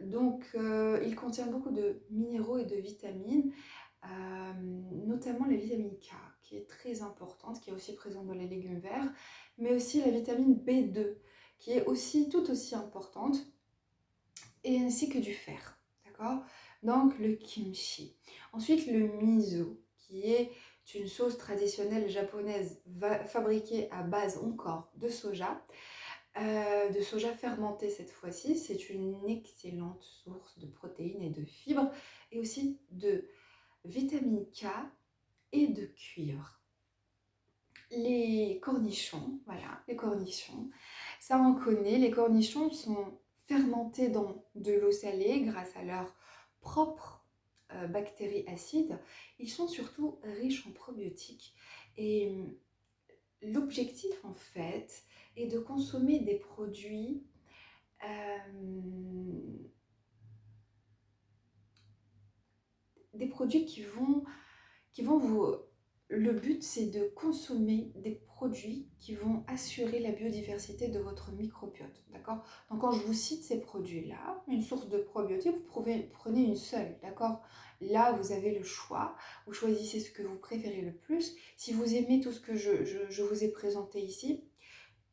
Donc, 0.00 0.44
euh, 0.54 1.00
il 1.06 1.14
contient 1.14 1.46
beaucoup 1.46 1.70
de 1.70 2.02
minéraux 2.10 2.58
et 2.58 2.64
de 2.64 2.76
vitamines, 2.76 3.52
euh, 4.04 4.52
notamment 5.06 5.46
la 5.46 5.56
vitamine 5.56 5.96
K, 5.98 6.10
qui 6.42 6.56
est 6.56 6.68
très 6.68 7.02
importante, 7.02 7.60
qui 7.60 7.70
est 7.70 7.72
aussi 7.72 7.94
présente 7.94 8.26
dans 8.26 8.34
les 8.34 8.48
légumes 8.48 8.80
verts, 8.80 9.12
mais 9.58 9.72
aussi 9.72 10.00
la 10.00 10.10
vitamine 10.10 10.56
B2, 10.56 11.16
qui 11.58 11.72
est 11.72 11.84
aussi 11.84 12.28
tout 12.28 12.50
aussi 12.50 12.74
importante, 12.74 13.36
et 14.64 14.80
ainsi 14.80 15.08
que 15.08 15.18
du 15.18 15.32
fer. 15.32 15.78
D'accord? 16.04 16.44
Donc, 16.82 17.18
le 17.18 17.34
kimchi. 17.34 18.16
Ensuite, 18.52 18.86
le 18.86 19.08
miso, 19.22 19.80
qui 19.98 20.32
est 20.32 20.50
une 20.94 21.06
sauce 21.06 21.38
traditionnelle 21.38 22.08
japonaise 22.08 22.82
fabriquée 23.26 23.90
à 23.90 24.02
base 24.02 24.38
encore 24.38 24.90
de 24.96 25.08
soja. 25.08 25.64
Euh, 26.38 26.88
de 26.88 27.00
soja 27.02 27.32
fermenté 27.34 27.90
cette 27.90 28.10
fois-ci. 28.10 28.56
C'est 28.56 28.90
une 28.90 29.28
excellente 29.28 30.02
source 30.02 30.58
de 30.58 30.66
protéines 30.66 31.22
et 31.22 31.30
de 31.30 31.44
fibres 31.44 31.90
et 32.30 32.40
aussi 32.40 32.80
de 32.90 33.28
vitamine 33.84 34.46
K 34.50 34.66
et 35.52 35.68
de 35.68 35.84
cuivre. 35.84 36.60
Les 37.90 38.58
cornichons, 38.62 39.40
voilà, 39.44 39.82
les 39.86 39.96
cornichons, 39.96 40.70
ça 41.20 41.38
on 41.38 41.54
connaît, 41.54 41.98
les 41.98 42.10
cornichons 42.10 42.70
sont 42.70 43.18
fermentés 43.46 44.08
dans 44.08 44.46
de 44.54 44.72
l'eau 44.72 44.92
salée 44.92 45.42
grâce 45.42 45.76
à 45.76 45.82
leur 45.82 46.14
propre 46.62 47.26
euh, 47.72 47.86
bactéries 47.86 48.44
acides. 48.48 48.98
Ils 49.38 49.50
sont 49.50 49.68
surtout 49.68 50.18
riches 50.40 50.66
en 50.66 50.72
probiotiques 50.72 51.54
et 51.98 52.30
hum, 52.30 52.56
l'objectif 53.42 54.24
en 54.24 54.34
fait, 54.34 55.04
et 55.36 55.46
de 55.46 55.58
consommer 55.58 56.20
des 56.20 56.36
produits 56.36 57.26
euh, 58.04 59.68
des 63.14 63.26
produits 63.28 63.64
qui 63.64 63.82
vont, 63.82 64.24
qui 64.92 65.02
vont 65.02 65.18
vous... 65.18 65.56
Le 66.14 66.34
but, 66.34 66.62
c'est 66.62 66.90
de 66.90 67.10
consommer 67.14 67.90
des 67.96 68.10
produits 68.10 68.86
qui 68.98 69.14
vont 69.14 69.44
assurer 69.46 69.98
la 69.98 70.12
biodiversité 70.12 70.88
de 70.88 70.98
votre 70.98 71.32
microbiote. 71.32 72.04
D'accord? 72.12 72.44
Donc, 72.70 72.82
quand 72.82 72.92
je 72.92 73.06
vous 73.06 73.14
cite 73.14 73.42
ces 73.44 73.60
produits-là, 73.60 74.44
une 74.46 74.60
source 74.60 74.90
de 74.90 74.98
probiotiques, 74.98 75.56
vous 75.56 76.10
prenez 76.12 76.42
une 76.44 76.56
seule. 76.56 76.98
D'accord? 77.00 77.40
Là, 77.80 78.12
vous 78.12 78.32
avez 78.32 78.52
le 78.54 78.62
choix. 78.62 79.16
Vous 79.46 79.54
choisissez 79.54 80.00
ce 80.00 80.10
que 80.10 80.22
vous 80.22 80.36
préférez 80.36 80.82
le 80.82 80.92
plus. 80.92 81.34
Si 81.56 81.72
vous 81.72 81.94
aimez 81.94 82.20
tout 82.20 82.32
ce 82.32 82.40
que 82.40 82.54
je, 82.54 83.22
vous 83.22 83.42
ai 83.42 83.48
présenté 83.48 83.98
ici, 84.02 84.44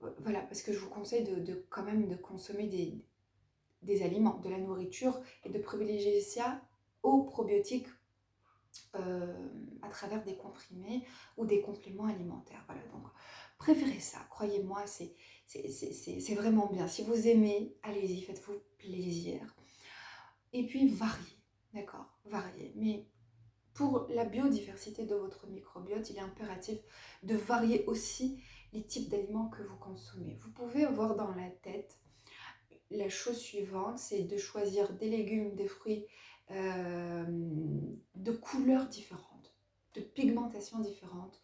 voilà, 0.01 0.41
parce 0.41 0.61
que 0.61 0.73
je 0.73 0.79
vous 0.79 0.89
conseille 0.89 1.23
de, 1.23 1.65
quand 1.69 1.83
même 1.83 2.09
de 2.09 2.15
consommer 2.15 2.67
des, 3.81 4.01
aliments, 4.03 4.39
de 4.39 4.49
la 4.49 4.57
nourriture 4.57 5.17
et 5.45 5.49
de 5.49 5.59
privilégier 5.59 6.19
ça 6.19 6.61
aux 7.03 7.23
probiotiques 7.23 7.87
euh, 8.95 9.49
à 9.81 9.89
travers 9.89 10.23
des 10.23 10.35
comprimés 10.35 11.05
ou 11.37 11.45
des 11.45 11.61
compléments 11.61 12.05
alimentaires. 12.05 12.63
Voilà, 12.67 12.81
donc 12.91 13.05
préférez 13.57 13.99
ça, 13.99 14.19
croyez-moi, 14.29 14.85
c'est 14.87 15.15
vraiment 16.35 16.67
bien. 16.67 16.87
Si 16.87 17.03
vous 17.03 17.27
aimez, 17.27 17.75
allez-y, 17.83 18.21
faites-vous 18.21 18.59
plaisir. 18.77 19.55
Et 20.53 20.65
puis 20.65 20.87
variez, 20.87 21.37
d'accord, 21.73 22.17
variez. 22.25 22.73
Mais 22.75 23.07
pour 23.73 24.07
la 24.09 24.25
biodiversité 24.25 25.05
de 25.05 25.15
votre 25.15 25.47
microbiote, 25.47 26.09
il 26.09 26.17
est 26.17 26.21
impératif 26.21 26.79
de 27.23 27.35
varier 27.35 27.85
aussi 27.85 28.43
les 28.73 28.83
types 28.85 29.09
d'aliments 29.09 29.49
que 29.49 29.63
vous 29.63 29.77
consommez. 29.77 30.37
Vous 30.41 30.51
pouvez 30.51 30.83
avoir 30.83 31.15
dans 31.15 31.33
la 31.35 31.49
tête 31.49 31.99
la 32.91 33.09
chose 33.09 33.37
suivante, 33.37 33.99
c'est 33.99 34.23
de 34.23 34.37
choisir 34.37 34.93
des 34.93 35.09
légumes, 35.09 35.55
des 35.55 35.67
fruits 35.67 36.07
euh, 36.51 37.25
de 38.15 38.31
couleurs 38.31 38.87
différentes, 38.87 39.55
de 39.95 40.01
pigmentation 40.01 40.79
différentes 40.79 41.41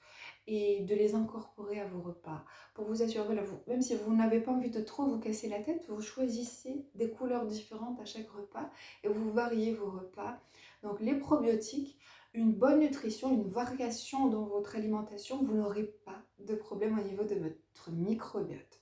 et 0.48 0.82
de 0.82 0.96
les 0.96 1.16
incorporer 1.16 1.80
à 1.80 1.88
vos 1.88 2.02
repas 2.02 2.44
pour 2.74 2.86
vous 2.86 3.02
assurer, 3.02 3.36
même 3.68 3.82
si 3.82 3.96
vous 3.96 4.16
n'avez 4.16 4.40
pas 4.40 4.52
envie 4.52 4.70
de 4.70 4.82
trop 4.82 5.06
vous 5.06 5.20
casser 5.20 5.50
la 5.50 5.60
tête, 5.60 5.86
vous 5.90 6.02
choisissez 6.02 6.86
des 6.96 7.10
couleurs 7.10 7.46
différentes 7.46 8.00
à 8.00 8.06
chaque 8.06 8.30
repas 8.30 8.70
et 9.04 9.08
vous 9.08 9.32
variez 9.32 9.74
vos 9.74 9.90
repas. 9.90 10.40
Donc 10.84 11.00
les 11.00 11.16
probiotiques, 11.16 11.98
une 12.34 12.52
bonne 12.52 12.80
nutrition, 12.80 13.32
une 13.32 13.50
variation 13.50 14.28
dans 14.28 14.46
votre 14.46 14.76
alimentation, 14.76 15.44
vous 15.44 15.56
n'aurez 15.56 15.86
pas 16.06 16.22
de 16.40 16.56
problème 16.56 17.00
au 17.00 17.04
niveau 17.04 17.24
de 17.24 17.36
votre 17.36 17.92
microbiote. 17.92 18.82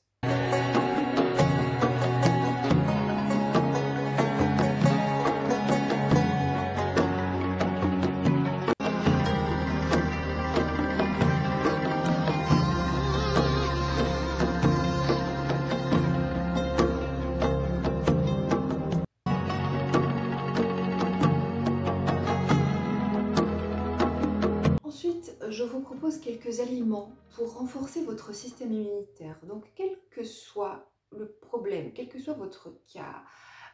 Quelques 26.20 26.60
aliments 26.60 27.14
pour 27.36 27.54
renforcer 27.58 28.04
votre 28.04 28.34
système 28.34 28.72
immunitaire. 28.72 29.40
Donc, 29.48 29.66
quel 29.76 29.98
que 30.12 30.24
soit 30.24 30.92
le 31.12 31.32
problème, 31.42 31.94
quel 31.94 32.10
que 32.10 32.20
soit 32.20 32.34
votre 32.34 32.70
cas, 32.92 33.24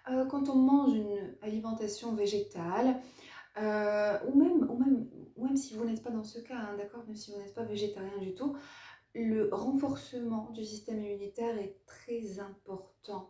euh, 0.10 0.26
quand 0.26 0.50
on 0.50 0.56
mange 0.56 0.96
une 0.96 1.36
alimentation 1.42 2.14
végétale, 2.14 3.02
euh, 3.58 4.18
ou, 4.28 4.38
même, 4.38 5.58
si 5.58 5.76
vous 5.76 5.86
n'êtes 5.86 6.04
pas 6.04 6.12
dans 6.12 6.24
ce 6.24 6.40
cas, 6.40 6.56
hein, 6.56 6.78
d'accord, 6.78 7.04
même 7.06 7.16
si 7.16 7.32
vous 7.32 7.40
n'êtes 7.40 7.54
pas 7.54 7.64
végétarien 7.64 8.18
du 8.20 8.34
tout, 8.34 8.56
le 9.14 9.50
renforcement 9.52 10.52
du 10.52 10.64
système 10.64 11.00
immunitaire 11.00 11.58
est 11.58 11.78
très 11.86 12.40
important. 12.40 13.30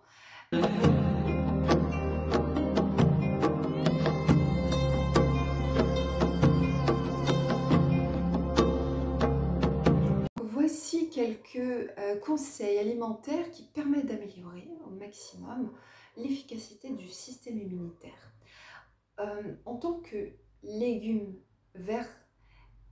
Quelques 11.20 11.58
euh, 11.98 12.18
conseils 12.20 12.78
alimentaires 12.78 13.52
qui 13.52 13.64
permettent 13.64 14.06
d'améliorer 14.06 14.70
au 14.86 14.90
maximum 14.90 15.70
l'efficacité 16.16 16.92
du 16.92 17.10
système 17.10 17.60
euh, 19.20 19.56
en 19.66 19.76
tant 19.76 20.00
que 20.00 20.32
légume 20.64 21.36
vert 21.76 22.08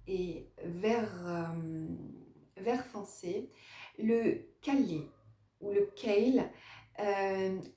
et 0.08 0.50
vert, 0.62 1.26
euh, 1.26 1.88
vert 2.58 2.86
foncé, 2.88 3.50
le 3.98 4.42
kale 4.62 5.08
ou 5.62 5.72
le 5.72 5.90
kale 5.96 6.52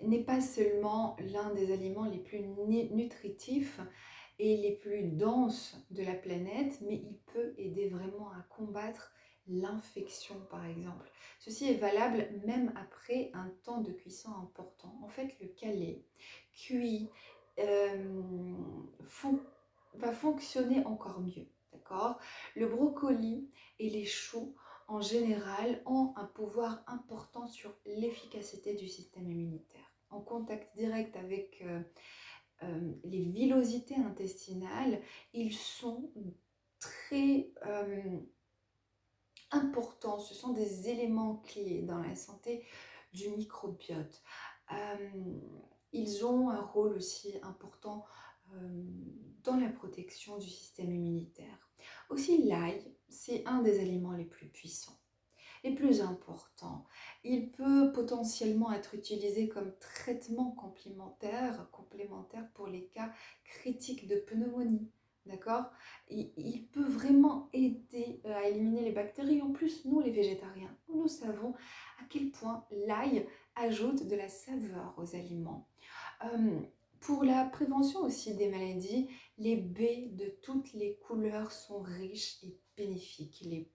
n'est 0.03 0.25
pas 0.25 0.41
seulement 0.41 1.17
l'un 1.33 1.55
des 1.55 1.73
aliments 1.73 2.07
les 2.07 2.19
plus 2.19 2.41
nutritifs 2.41 3.81
et 4.41 4.57
les 4.57 4.73
plus 4.73 5.03
denses 5.05 5.77
de 5.91 6.03
la 6.03 6.15
planète, 6.15 6.81
mais 6.81 6.95
il 6.95 7.21
peut 7.33 7.55
aider 7.57 7.89
vraiment 7.89 8.31
à 8.31 8.43
combattre 8.49 9.13
l'infection 9.47 10.37
par 10.51 10.65
exemple. 10.65 11.11
Ceci 11.39 11.71
est 11.71 11.77
valable 11.77 12.29
même 12.45 12.73
après 12.77 13.31
un 13.35 13.51
temps 13.65 13.81
de 13.81 13.93
cuisson 13.93 14.31
important. 14.37 14.99
En 15.03 15.09
fait, 15.09 15.37
le 15.41 15.49
calé 15.49 16.05
cuit 16.53 17.11
euh, 17.59 18.55
va 19.95 20.13
fonctionner 20.13 20.85
encore 20.85 21.21
mieux. 21.21 21.49
D'accord? 21.73 22.19
Le 22.55 22.67
brocoli 22.67 23.51
et 23.79 23.91
les 23.91 24.05
choux 24.05 24.55
en 24.89 25.01
général 25.01 25.83
ont 25.87 26.13
un 26.17 26.25
pouvoir 26.25 26.83
important 26.87 27.47
sur 27.47 27.75
l'efficacité 27.87 28.75
du 28.75 28.89
système 28.89 29.31
immunitaire. 29.31 29.95
En 30.11 30.21
contact 30.21 30.75
direct 30.77 31.17
avec 31.17 31.63
euh, 31.63 31.81
euh, 32.65 32.93
les 33.05 33.25
villosités 33.25 33.97
intestinales, 33.97 35.01
ils 35.33 35.55
sont 35.55 36.11
très 36.81 37.51
importants. 39.51 40.19
Ce 40.19 40.35
sont 40.35 40.53
des 40.53 40.89
éléments 40.89 41.37
clés 41.37 41.83
dans 41.83 41.99
la 41.99 42.15
santé 42.15 42.65
du 43.13 43.31
microbiote. 43.31 44.23
ils 45.93 46.25
ont 46.25 46.51
un 46.51 46.63
rôle 46.63 46.95
aussi 46.95 47.35
important 47.43 48.05
dans 49.43 49.57
la 49.57 49.69
protection 49.69 50.39
du 50.39 50.49
système 50.49 50.93
immunitaire. 50.93 51.71
Aussi, 52.09 52.43
l'ail, 52.45 52.95
c'est 53.09 53.47
un 53.47 53.63
des 53.63 53.81
aliments 53.81 54.13
les 54.13 54.25
plus 54.25 54.49
puissants, 54.49 54.99
les 55.65 55.75
plus 55.75 56.01
importants. 56.01 56.87
Il 57.25 57.51
peut 57.51 57.93
potentiellement 57.93 58.73
être 58.73 58.95
utilisé 58.95 59.49
comme 59.49 59.73
traitement 59.79 60.53
complémentaire, 60.53 61.69
complémentaire 61.71 62.49
pour 62.55 62.67
les 62.67 62.87
cas 62.89 63.13
critiques 63.45 64.07
de 64.07 64.17
pneumonie. 64.17 64.91
D'accord? 65.27 65.71
Il, 66.09 66.67
peut 66.73 66.89
vraiment 66.89 67.51
aider 67.53 67.79
euh, 67.79 67.80
à 68.33 68.49
éliminer 68.49 68.83
les 68.83 68.93
bactéries. 68.93 69.43
En 69.43 69.53
plus, 69.53 69.85
nous, 69.85 70.01
les 70.01 70.11
végétariens, 70.11 70.75
nous 70.89 71.09
savons 71.09 71.55
à 72.01 72.05
quel 72.09 72.31
point 72.31 72.65
l'ail 72.71 73.27
ajoute 73.57 74.07
de 74.07 74.17
la 74.17 74.29
saveur 74.29 74.95
aux 74.97 75.15
aliments. 75.15 75.69
Pour 77.01 77.25
la 77.25 77.45
prévention 77.47 78.01
aussi 78.01 78.37
des 78.37 78.49
maladies, 78.49 79.09
les 79.39 79.57
baies 79.57 80.11
de 80.13 80.27
toutes 80.43 80.75
les 80.75 80.97
couleurs 80.97 81.51
sont 81.51 81.81
riches 81.81 82.37
et 82.43 82.55
bénéfiques. 82.77 83.41
Les 83.43 83.71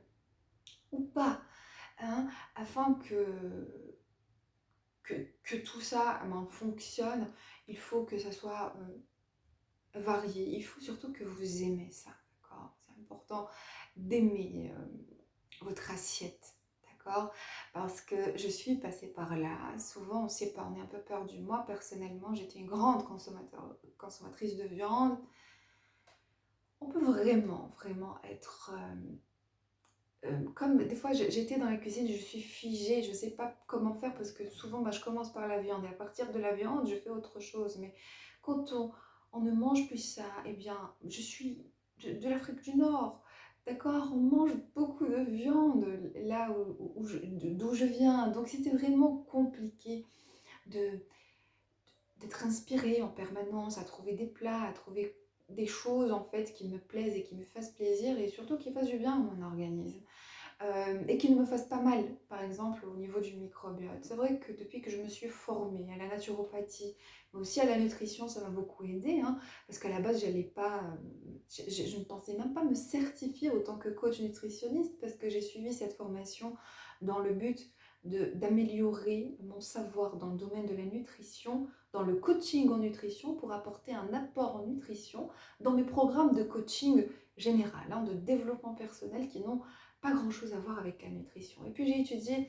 ou 0.93 1.05
pas, 1.05 1.43
hein, 1.99 2.29
afin 2.55 2.95
que, 2.95 3.27
tout 5.65 5.81
ça 5.81 6.21
ben, 6.29 6.47
fonctionne, 6.51 7.33
il 7.69 7.79
faut 7.79 8.05
que 8.05 8.19
ça 8.19 8.33
soit 8.33 8.75
euh, 8.77 10.01
varié, 10.01 10.57
il 10.57 10.63
faut 10.63 10.81
surtout 10.81 11.13
que 11.13 11.25
vous 11.25 11.63
aimez 11.63 11.91
ça, 11.91 12.11
d'accord? 12.31 12.77
C'est 12.81 12.93
important 13.01 13.49
d'aimer. 13.97 14.73
Euh, 14.75 15.17
votre 15.63 15.91
assiette. 15.91 16.55
D'accord? 16.85 17.33
Parce 17.73 18.01
que 18.01 18.37
je 18.37 18.49
suis 18.49 18.77
passée 18.77 19.09
par 19.09 19.37
là. 19.37 19.79
Souvent, 19.79 20.23
on 20.23 20.25
ne 20.25 20.29
sait 20.29 20.53
pas, 20.53 20.69
on 20.71 20.77
est 20.77 20.81
un 20.81 20.87
peu 20.87 21.01
perdu. 21.01 21.41
Moi, 21.41 21.65
personnellement, 21.67 22.35
j'étais 22.35 22.59
une 22.59 22.67
grande 22.67 23.05
consommatrice 23.99 24.57
de 24.57 24.65
viande. 24.65 25.19
On 26.81 26.89
peut 26.89 27.05
vraiment, 27.05 27.73
vraiment 27.77 28.23
être... 28.25 28.73
Euh, 28.75 29.17
comme 30.55 30.79
des 30.79 30.95
fois 30.97 31.13
j'étais 31.13 31.59
dans 31.59 31.69
la 31.69 31.77
cuisine, 31.77 32.07
je 32.09 32.17
suis 32.17 32.41
figée, 32.41 33.03
je 33.03 33.11
ne 33.11 33.15
sais 33.15 33.31
pas 33.31 33.55
comment 33.67 33.95
faire 33.95 34.15
parce 34.15 34.33
que 34.33 34.49
souvent 34.49 34.81
bah, 34.81 34.91
je 34.91 35.01
commence 35.01 35.33
par 35.33 35.47
la 35.47 35.61
viande 35.61 35.85
et 35.85 35.89
à 35.89 35.93
partir 35.93 36.33
de 36.33 36.39
la 36.39 36.55
viande 36.55 36.89
je 36.89 36.95
fais 36.97 37.11
autre 37.11 37.41
chose. 37.41 37.79
Mais 37.79 37.95
quand 38.43 38.73
on, 38.73 39.41
ne 39.41 39.53
mange 39.53 39.87
plus 39.87 39.99
ça, 39.99 40.25
eh 40.45 40.53
bien 40.53 40.79
je 41.07 41.21
suis 41.21 41.65
de 42.03 42.29
l'Afrique 42.29 42.63
du 42.63 42.77
Nord, 42.77 43.23
D'accord? 43.67 44.13
On 44.15 44.19
mange 44.19 44.53
beaucoup 44.77 45.07
de 45.07 45.23
viande 45.23 45.85
là 46.15 46.53
où, 46.53 47.05
d'où 47.05 47.75
je 47.75 47.85
viens. 47.85 48.29
Donc 48.29 48.47
c'était 48.47 48.71
vraiment 48.71 49.17
compliqué 49.29 50.05
d'être 50.67 52.45
inspiré 52.45 53.03
en 53.03 53.09
permanence, 53.09 53.79
à 53.79 53.85
trouver 53.85 54.13
des 54.13 54.27
plats, 54.27 54.63
à 54.63 54.73
trouver 54.73 55.17
des 55.49 55.67
choses 55.67 56.13
en 56.13 56.25
fait 56.25 56.53
qui 56.53 56.69
me 56.69 56.79
plaisent 56.79 57.15
et 57.15 57.23
qui 57.23 57.37
me 57.37 57.45
fassent 57.45 57.73
plaisir 57.73 58.19
et 58.19 58.29
surtout 58.29 58.59
qui 58.59 58.73
fassent 58.73 58.89
du 58.89 58.99
bien 58.99 59.15
à 59.15 59.19
mon 59.19 59.43
organisme. 59.47 60.01
Euh, 60.63 61.05
et 61.07 61.19
qui 61.19 61.31
ne 61.31 61.39
me 61.39 61.45
fasse 61.45 61.67
pas 61.67 61.83
mal, 61.83 62.03
par 62.31 62.43
exemple 62.43 62.87
au 62.87 62.97
niveau 62.97 63.21
du 63.21 63.35
microbiote. 63.35 64.03
C'est 64.03 64.15
vrai 64.15 64.39
que 64.39 64.53
depuis 64.53 64.81
que 64.81 64.91
je 64.91 64.97
me 64.97 65.07
suis 65.07 65.29
formée 65.29 65.87
à 65.93 65.99
la 65.99 66.09
naturopathie, 66.09 66.97
mais 67.35 67.41
aussi 67.41 67.61
à 67.61 67.67
la 67.67 67.77
nutrition, 67.77 68.27
ça 68.27 68.41
m'a 68.41 68.49
beaucoup 68.49 68.83
aidé, 68.83 69.21
hein, 69.21 69.39
parce 69.67 69.79
qu'à 69.79 69.91
la 69.91 70.01
base, 70.01 70.23
j'allais 70.23 70.45
pas, 70.45 70.79
euh, 70.79 71.59
je, 71.69 71.99
ne 71.99 72.05
pensais 72.05 72.39
même 72.39 72.55
pas 72.55 72.65
me 72.65 72.75
certifier 72.75 73.51
autant 73.51 73.77
que 73.77 73.91
coach 73.91 74.19
nutritionniste, 74.21 74.99
parce 74.99 75.13
que 75.13 75.29
j'ai 75.29 75.43
suivi 75.43 75.75
cette 75.75 75.93
formation 75.93 76.57
dans 77.03 77.19
le 77.19 77.35
but 77.35 77.71
d'améliorer 78.35 79.37
mon 79.43 79.61
savoir 79.61 80.17
dans 80.17 80.31
le 80.31 80.39
domaine 80.39 80.67
de 80.67 80.75
la 80.75 80.85
nutrition, 80.85 81.69
dans 81.93 82.03
le 82.03 82.17
coaching 82.17 82.71
en 82.71 82.79
nutrition, 82.79 83.35
pour 83.35 83.53
apporter 83.53 83.93
un 83.93 84.13
apport 84.15 84.57
en 84.57 84.67
nutrition 84.67 85.29
dans 85.61 85.73
mes 85.73 85.85
programmes 85.85 86.35
de 86.35 86.43
coaching 86.43 87.07
général, 87.37 87.91
hein, 87.91 88.03
de 88.05 88.15
développement 88.15 88.75
personnel 88.75 89.29
qui 89.29 89.41
n'ont 89.41 89.61
pas 90.01 90.13
grand-chose 90.13 90.53
à 90.53 90.59
voir 90.59 90.79
avec 90.79 91.03
la 91.03 91.11
nutrition. 91.11 91.65
Et 91.65 91.71
puis 91.71 91.87
j'ai 91.87 92.01
étudié 92.01 92.49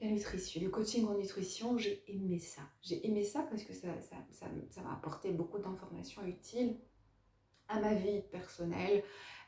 la 0.00 0.10
nutrition, 0.10 0.60
le 0.60 0.68
coaching 0.68 1.06
en 1.06 1.14
nutrition, 1.14 1.78
j'ai 1.78 2.02
aimé 2.08 2.38
ça. 2.38 2.62
J'ai 2.80 3.06
aimé 3.06 3.22
ça 3.22 3.42
parce 3.42 3.62
que 3.62 3.72
ça 3.72 3.88
m'a 3.88 4.00
ça, 4.00 4.16
ça, 4.70 4.80
apporté 4.90 5.30
beaucoup 5.30 5.58
d'informations 5.58 6.24
utiles 6.24 6.76
à 7.68 7.80
ma 7.80 7.94
vie 7.94 8.22
personnelle, 8.30 9.02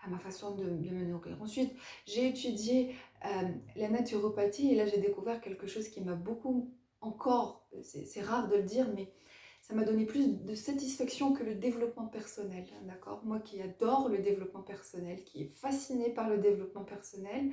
à 0.05 0.09
ma 0.09 0.19
façon 0.19 0.55
de, 0.55 0.65
me 0.65 1.05
nourrir. 1.05 1.41
Ensuite, 1.41 1.73
j'ai 2.07 2.29
étudié 2.29 2.95
euh, 3.25 3.29
la 3.77 3.89
naturopathie 3.89 4.73
et 4.73 4.75
là 4.75 4.87
j'ai 4.87 4.99
découvert 4.99 5.41
quelque 5.41 5.67
chose 5.67 5.89
qui 5.89 6.01
m'a 6.01 6.15
beaucoup 6.15 6.73
encore, 7.01 7.69
c'est 7.83 8.23
rare 8.23 8.49
de 8.49 8.57
le 8.57 8.63
dire, 8.63 8.89
mais 8.95 9.13
ça 9.61 9.75
m'a 9.75 9.85
donné 9.85 10.05
plus 10.05 10.43
de 10.43 10.55
satisfaction 10.55 11.33
que 11.33 11.43
le 11.43 11.55
développement 11.55 12.07
personnel, 12.07 12.67
d'accord? 12.83 13.23
Moi 13.25 13.41
qui 13.41 13.61
adore 13.61 14.09
le 14.09 14.19
développement 14.19 14.63
personnel, 14.63 15.23
qui 15.25 15.43
est 15.43 15.55
fascinée 15.55 16.11
par 16.11 16.29
le 16.29 16.39
développement 16.39 16.85
personnel, 16.85 17.51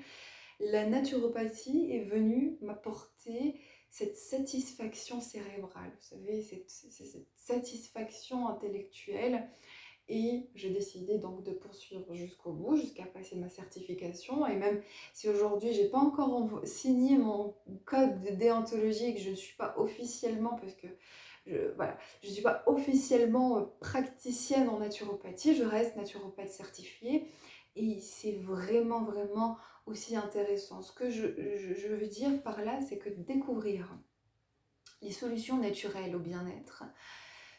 la 0.59 0.85
naturopathie 0.85 1.91
est 1.91 2.03
venue 2.03 2.57
m'apporter 2.61 3.59
cette 3.89 4.15
satisfaction 4.15 5.19
cérébrale, 5.19 5.91
vous 5.99 6.17
savez, 6.17 6.41
cette 6.41 6.69
satisfaction 7.35 8.47
intellectuelle. 8.47 9.49
Et 10.13 10.49
j'ai 10.55 10.71
décidé 10.71 11.19
donc 11.19 11.41
de 11.43 11.51
poursuivre 11.51 12.13
jusqu'au 12.13 12.51
bout, 12.51 12.75
jusqu'à 12.75 13.05
passer 13.05 13.37
ma 13.37 13.47
certification. 13.47 14.45
Et 14.45 14.57
même 14.57 14.81
si 15.13 15.29
aujourd'hui 15.29 15.71
j'ai 15.73 15.87
pas 15.87 15.99
encore 15.99 16.59
signé 16.65 17.17
mon 17.17 17.55
code 17.85 18.19
de 18.19 18.31
déontologie 18.31 19.05
et 19.05 19.13
que 19.13 19.21
je 19.21 19.29
ne 19.29 19.35
suis 19.35 19.55
pas 19.55 19.73
officiellement, 19.77 20.57
parce 20.57 20.73
que 20.73 20.87
je 21.45 21.53
ne 22.27 22.33
suis 22.33 22.43
pas 22.43 22.61
officiellement 22.67 23.57
euh, 23.57 23.65
praticienne 23.79 24.67
en 24.67 24.79
naturopathie, 24.79 25.55
je 25.55 25.63
reste 25.63 25.95
naturopathe 25.95 26.49
certifiée. 26.49 27.31
Et 27.77 28.01
c'est 28.01 28.33
vraiment, 28.33 29.03
vraiment 29.03 29.57
aussi 29.85 30.17
intéressant. 30.17 30.81
Ce 30.81 30.91
que 30.91 31.09
je, 31.09 31.25
veux 31.87 32.07
dire 32.07 32.43
par 32.43 32.61
là, 32.63 32.81
c'est 32.81 32.97
que 32.97 33.09
découvrir 33.09 33.97
les 35.01 35.11
solutions 35.11 35.57
naturelles 35.57 36.15
au 36.17 36.19
bien-être 36.19 36.83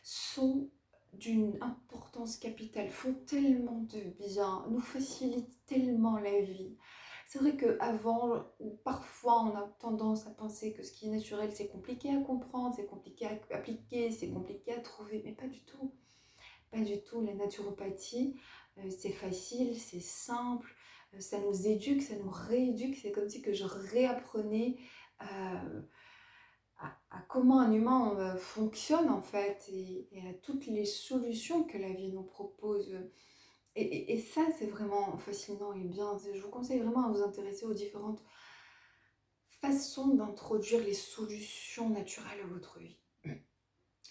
sont 0.02 0.70
d'une 1.12 1.59
importance 1.61 2.37
capitale, 2.37 2.88
font 2.88 3.14
tellement 3.27 3.81
de 3.81 4.01
bien, 4.18 4.64
nous 4.70 4.81
facilitent 4.81 5.64
tellement 5.66 6.18
la 6.18 6.40
vie. 6.40 6.77
C'est 7.27 7.38
vrai 7.38 7.57
qu'avant, 7.57 8.44
parfois, 8.85 9.42
on 9.44 9.57
a 9.57 9.62
tendance 9.81 10.27
à 10.27 10.31
penser 10.31 10.75
que 10.75 10.83
ce 10.83 10.92
qui 10.92 11.07
est 11.07 11.11
naturel, 11.11 11.51
c'est 11.53 11.68
compliqué 11.68 12.11
à 12.11 12.20
comprendre, 12.20 12.75
c'est 12.77 12.87
compliqué 12.87 13.27
à 13.27 13.57
appliquer, 13.57 14.11
c'est 14.11 14.31
compliqué 14.31 14.72
à 14.72 14.81
trouver, 14.81 15.22
mais 15.25 15.33
pas 15.33 15.46
du 15.46 15.64
tout. 15.64 15.94
Pas 16.70 16.81
du 16.81 17.03
tout. 17.03 17.22
La 17.22 17.35
naturopathie, 17.35 18.38
euh, 18.79 18.90
c'est 18.90 19.12
facile, 19.12 19.79
c'est 19.79 20.01
simple, 20.01 20.75
euh, 21.14 21.20
ça 21.20 21.38
nous 21.40 21.66
éduque, 21.66 22.03
ça 22.03 22.16
nous 22.16 22.31
rééduque. 22.31 22.96
C'est 22.96 23.12
comme 23.12 23.29
si 23.29 23.42
que 23.42 23.53
je 23.53 23.64
réapprenais 23.64 24.77
euh, 25.22 25.83
à, 27.10 27.20
comment 27.28 27.60
un 27.60 27.72
humain 27.72 28.36
fonctionne 28.36 29.08
en 29.08 29.22
fait 29.22 29.68
et, 29.70 30.08
à 30.28 30.34
toutes 30.34 30.66
les 30.66 30.84
solutions 30.84 31.64
que 31.64 31.78
la 31.78 31.92
vie 31.92 32.12
nous 32.12 32.22
propose. 32.22 32.98
Et, 33.74 34.18
ça, 34.18 34.42
c'est 34.58 34.66
vraiment 34.66 35.16
fascinant 35.18 35.72
et 35.72 35.84
bien. 35.84 36.18
Je 36.34 36.40
vous 36.40 36.50
conseille 36.50 36.80
vraiment 36.80 37.06
à 37.06 37.10
vous 37.10 37.22
intéresser 37.22 37.64
aux 37.64 37.72
différentes 37.72 38.22
façons 39.48 40.08
d'introduire 40.08 40.82
les 40.84 40.94
solutions 40.94 41.88
naturelles 41.88 42.40
à 42.42 42.46
votre 42.46 42.78
vie. 42.78 42.98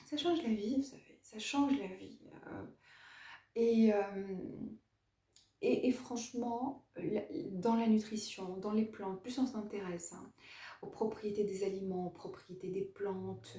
Ça 0.09 0.17
change 0.17 0.41
la 0.43 0.49
vie, 0.49 0.77
vous 0.77 0.83
savez, 0.83 1.19
ça 1.21 1.39
change 1.39 1.77
la 1.77 1.87
vie. 1.87 2.19
Euh, 2.47 3.91
euh, 3.93 4.35
et, 5.61 5.87
et, 5.87 5.91
franchement, 5.91 6.85
dans 7.51 7.75
la 7.75 7.87
nutrition, 7.87 8.57
dans 8.57 8.71
les 8.71 8.85
plantes, 8.85 9.21
plus 9.21 9.37
on 9.39 9.45
s'intéresse 9.45 10.13
hein, 10.13 10.31
aux 10.81 10.87
propriétés 10.87 11.43
des 11.43 11.63
aliments, 11.63 12.07
aux 12.07 12.11
propriétés 12.11 12.69
des 12.69 12.81
plantes, 12.81 13.57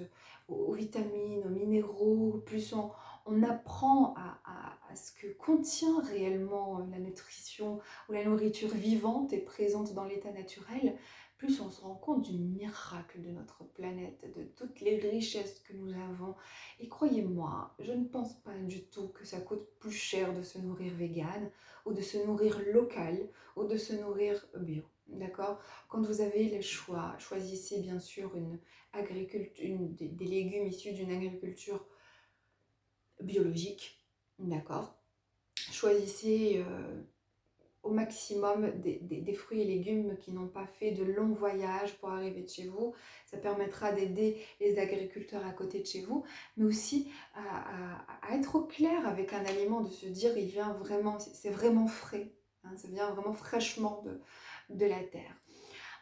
aux 0.48 0.72
vitamines, 0.72 1.44
aux 1.44 1.50
minéraux, 1.50 2.42
plus 2.44 2.74
on, 2.74 3.42
apprend 3.44 4.14
à, 4.16 4.78
ce 4.94 5.12
que 5.12 5.32
contient 5.38 6.00
réellement 6.02 6.80
la 6.90 6.98
nutrition 6.98 7.80
ou 8.08 8.12
la 8.12 8.24
nourriture 8.24 8.68
vivante 8.68 9.32
et 9.32 9.38
présente 9.38 9.94
dans 9.94 10.04
l'état 10.04 10.32
naturel, 10.32 10.96
plus 11.38 11.60
on 11.60 11.70
se 11.70 11.80
rend 11.80 11.94
compte 11.94 12.22
du 12.22 12.38
miracle 12.38 13.20
de 13.20 13.30
notre 13.30 13.64
planète, 13.64 14.24
de 14.36 14.44
toutes 14.44 14.80
les 14.80 14.98
richesses 14.98 15.60
que 15.60 15.72
nous 15.72 15.92
avons. 15.92 16.34
Et 16.78 16.88
croyez-moi, 16.88 17.74
je 17.80 17.92
ne 17.92 18.04
pense 18.04 18.34
pas 18.42 18.56
du 18.58 18.84
tout 18.84 19.08
que 19.08 19.24
ça 19.24 19.40
coûte 19.40 19.66
plus 19.80 19.90
cher 19.90 20.34
de 20.34 20.42
se 20.42 20.58
nourrir 20.58 20.92
vegan 20.94 21.50
ou 21.84 21.92
de 21.92 22.00
se 22.00 22.18
nourrir 22.18 22.60
local 22.72 23.28
ou 23.56 23.64
de 23.64 23.76
se 23.76 23.94
nourrir 23.94 24.46
bio. 24.56 24.84
D'accord. 25.12 25.60
Quand 25.88 26.00
vous 26.02 26.20
avez 26.20 26.48
le 26.48 26.62
choix, 26.62 27.14
choisissez 27.18 27.80
bien 27.80 28.00
sûr 28.00 28.34
une 28.34 28.58
agriculture, 28.92 29.78
des 29.90 30.24
légumes 30.24 30.66
issus 30.66 30.92
d'une 30.92 31.10
agriculture 31.10 31.86
biologique, 33.20 34.04
d'accord. 34.38 34.94
Choisissez 35.70 36.64
euh, 36.66 37.02
au 37.82 37.90
maximum 37.90 38.70
des, 38.80 39.34
fruits 39.34 39.62
et 39.62 39.64
légumes 39.64 40.16
qui 40.18 40.32
n'ont 40.32 40.48
pas 40.48 40.66
fait 40.66 40.92
de 40.92 41.04
longs 41.04 41.32
voyages 41.32 41.96
pour 41.98 42.10
arriver 42.10 42.42
de 42.42 42.48
chez 42.48 42.66
vous. 42.66 42.94
Ça 43.26 43.38
permettra 43.38 43.92
d'aider 43.92 44.40
les 44.60 44.78
agriculteurs 44.78 45.44
à 45.46 45.52
côté 45.52 45.80
de 45.80 45.86
chez 45.86 46.02
vous, 46.02 46.24
mais 46.56 46.64
aussi 46.64 47.10
à, 47.34 48.34
être 48.34 48.54
au 48.54 48.64
clair 48.64 49.06
avec 49.06 49.32
un 49.32 49.44
aliment, 49.44 49.80
de 49.80 49.90
se 49.90 50.06
dire 50.06 50.36
il 50.36 50.46
vient 50.46 50.72
vraiment, 50.74 51.18
c'est 51.18 51.50
vraiment 51.50 51.86
frais, 51.86 52.32
hein, 52.64 52.76
ça 52.76 52.88
vient 52.88 53.10
vraiment 53.10 53.32
fraîchement 53.32 54.02
de, 54.04 54.20
de 54.76 54.86
la 54.86 55.02
terre. 55.02 55.36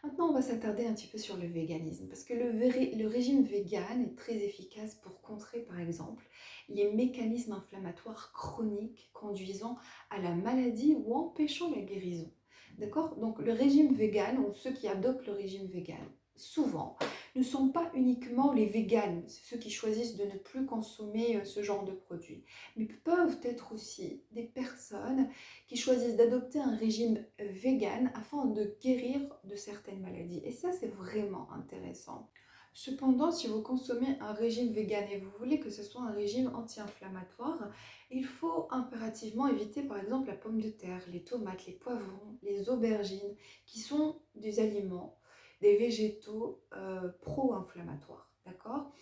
Maintenant, 0.02 0.30
on 0.30 0.32
va 0.32 0.40
s'attarder 0.40 0.86
un 0.86 0.94
petit 0.94 1.08
peu 1.08 1.18
sur 1.18 1.36
le 1.36 1.46
véganisme, 1.46 2.08
parce 2.08 2.24
que 2.24 2.32
le, 2.32 3.06
régime 3.06 3.44
vegan 3.44 4.02
est 4.02 4.16
très 4.16 4.34
efficace 4.34 4.94
pour 4.94 5.20
contrer, 5.20 5.60
par 5.60 5.78
exemple, 5.78 6.24
les 6.70 6.90
mécanismes 6.90 7.52
inflammatoires 7.52 8.32
chroniques 8.32 9.10
conduisant 9.12 9.76
à 10.08 10.18
la 10.18 10.34
maladie 10.34 10.96
ou 11.04 11.14
empêchant 11.14 11.70
la 11.70 11.82
guérison. 11.82 12.32
D'accord? 12.78 13.16
Donc, 13.16 13.40
le 13.40 13.52
régime 13.52 13.92
vegan, 13.92 14.38
ou 14.38 14.54
ceux 14.54 14.72
qui 14.72 14.88
adoptent 14.88 15.26
le 15.26 15.34
régime 15.34 15.66
vegan, 15.66 16.08
souvent, 16.34 16.96
ne 17.36 17.42
sont 17.42 17.68
pas 17.68 17.90
uniquement 17.94 18.52
les 18.52 18.66
véganes, 18.66 19.22
ceux 19.28 19.56
qui 19.56 19.70
choisissent 19.70 20.16
de 20.16 20.24
ne 20.24 20.38
plus 20.38 20.66
consommer 20.66 21.36
euh, 21.36 21.44
ce 21.44 21.62
genre 21.62 21.84
de 21.84 21.92
produits, 21.92 22.44
mais 22.76 22.86
peuvent 22.86 23.38
être 23.42 23.72
aussi 23.72 24.22
des 24.32 24.44
personnes 24.44 25.28
qui 25.66 25.76
choisissent 25.76 26.16
d'adopter 26.16 26.60
un 26.60 26.76
régime 26.76 27.24
vegan 27.38 28.10
afin 28.14 28.46
de 28.46 28.76
guérir 28.82 29.20
de 29.44 29.56
certaines 29.56 30.00
maladies. 30.00 30.42
Et 30.44 30.52
ça, 30.52 30.72
c'est 30.72 30.88
vraiment 30.94 31.48
intéressant. 31.52 32.30
Cependant, 32.72 33.32
si 33.32 33.48
vous 33.48 33.62
consommez 33.62 34.16
un 34.20 34.32
régime 34.32 34.72
vegan 34.72 35.04
et 35.10 35.18
vous 35.18 35.30
voulez 35.38 35.58
que 35.58 35.70
ce 35.70 35.82
soit 35.82 36.02
un 36.02 36.12
régime 36.12 36.52
anti-inflammatoire, 36.54 37.70
il 38.10 38.24
faut 38.24 38.68
impérativement 38.70 39.48
éviter 39.48 39.82
par 39.82 39.98
exemple 39.98 40.28
la 40.28 40.36
pomme 40.36 40.60
de 40.60 40.70
terre, 40.70 41.02
les 41.12 41.24
tomates, 41.24 41.66
les 41.66 41.72
poivrons, 41.72 42.38
les 42.42 42.68
aubergines, 42.68 43.34
qui 43.66 43.80
sont 43.80 44.20
des 44.36 44.60
aliments 44.60 45.19
des 45.60 45.76
végétaux 45.76 46.62
euh, 46.74 47.08
pro-inflammatoires. 47.22 48.32
D'accord? 48.46 48.92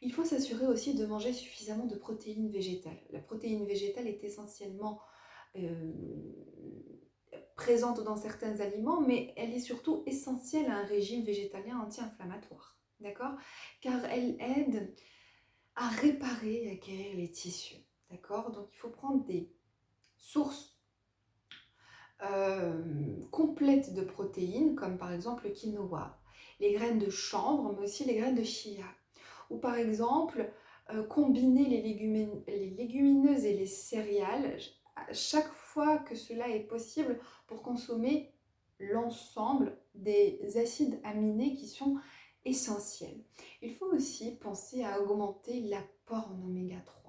Il 0.00 0.12
faut 0.12 0.24
s'assurer 0.24 0.66
aussi 0.66 0.94
de 0.94 1.06
manger 1.06 1.32
suffisamment 1.32 1.86
de 1.86 1.96
protéines 1.96 2.50
végétales. 2.50 3.00
La 3.10 3.20
protéine 3.20 3.64
végétale 3.64 4.06
est 4.06 4.22
essentiellement 4.22 5.00
euh, 5.56 5.92
présente 7.56 8.02
dans 8.02 8.16
certains 8.16 8.60
aliments, 8.60 9.00
mais 9.00 9.32
elle 9.36 9.52
est 9.52 9.60
surtout 9.60 10.02
essentielle 10.06 10.66
à 10.66 10.78
un 10.78 10.84
régime 10.84 11.24
végétalien 11.24 11.78
anti-inflammatoire. 11.78 12.78
D'accord? 13.00 13.32
Car 13.80 14.04
elle 14.04 14.36
aide 14.40 14.94
à 15.74 15.88
réparer 15.88 16.64
et 16.64 16.70
à 16.70 16.74
guérir 16.74 17.16
les 17.16 17.30
tissus. 17.30 17.76
D'accord? 18.10 18.50
Donc 18.50 18.68
il 18.72 18.76
faut 18.76 18.90
prendre 18.90 19.24
des 19.24 19.50
sources 20.16 20.73
euh, 22.32 22.72
complète 23.30 23.94
de 23.94 24.02
protéines, 24.02 24.74
comme 24.74 24.98
par 24.98 25.12
exemple 25.12 25.46
le 25.46 25.52
quinoa, 25.52 26.18
les 26.60 26.72
graines 26.72 26.98
de 26.98 27.10
chanvre, 27.10 27.72
mais 27.72 27.84
aussi 27.84 28.04
les 28.04 28.14
graines 28.16 28.34
de 28.34 28.44
chia. 28.44 28.86
Ou 29.50 29.58
par 29.58 29.76
exemple, 29.76 30.50
euh, 30.90 31.02
combiner 31.02 31.64
les, 31.64 31.82
légumineuses 32.76 33.44
et 33.44 33.54
les 33.54 33.66
céréales 33.66 34.58
chaque 35.12 35.52
fois 35.52 35.98
que 35.98 36.14
cela 36.14 36.48
est 36.48 36.60
possible 36.60 37.18
pour 37.46 37.62
consommer 37.62 38.32
l'ensemble 38.78 39.76
des 39.94 40.56
acides 40.56 41.00
aminés 41.04 41.54
qui 41.54 41.68
sont 41.68 41.98
essentiels. 42.44 43.24
Il 43.62 43.72
faut 43.72 43.86
aussi 43.86 44.36
penser 44.36 44.84
à 44.84 45.00
augmenter 45.00 45.60
l'apport 45.62 46.30
en 46.32 46.46
oméga 46.46 46.76
3 46.84 47.03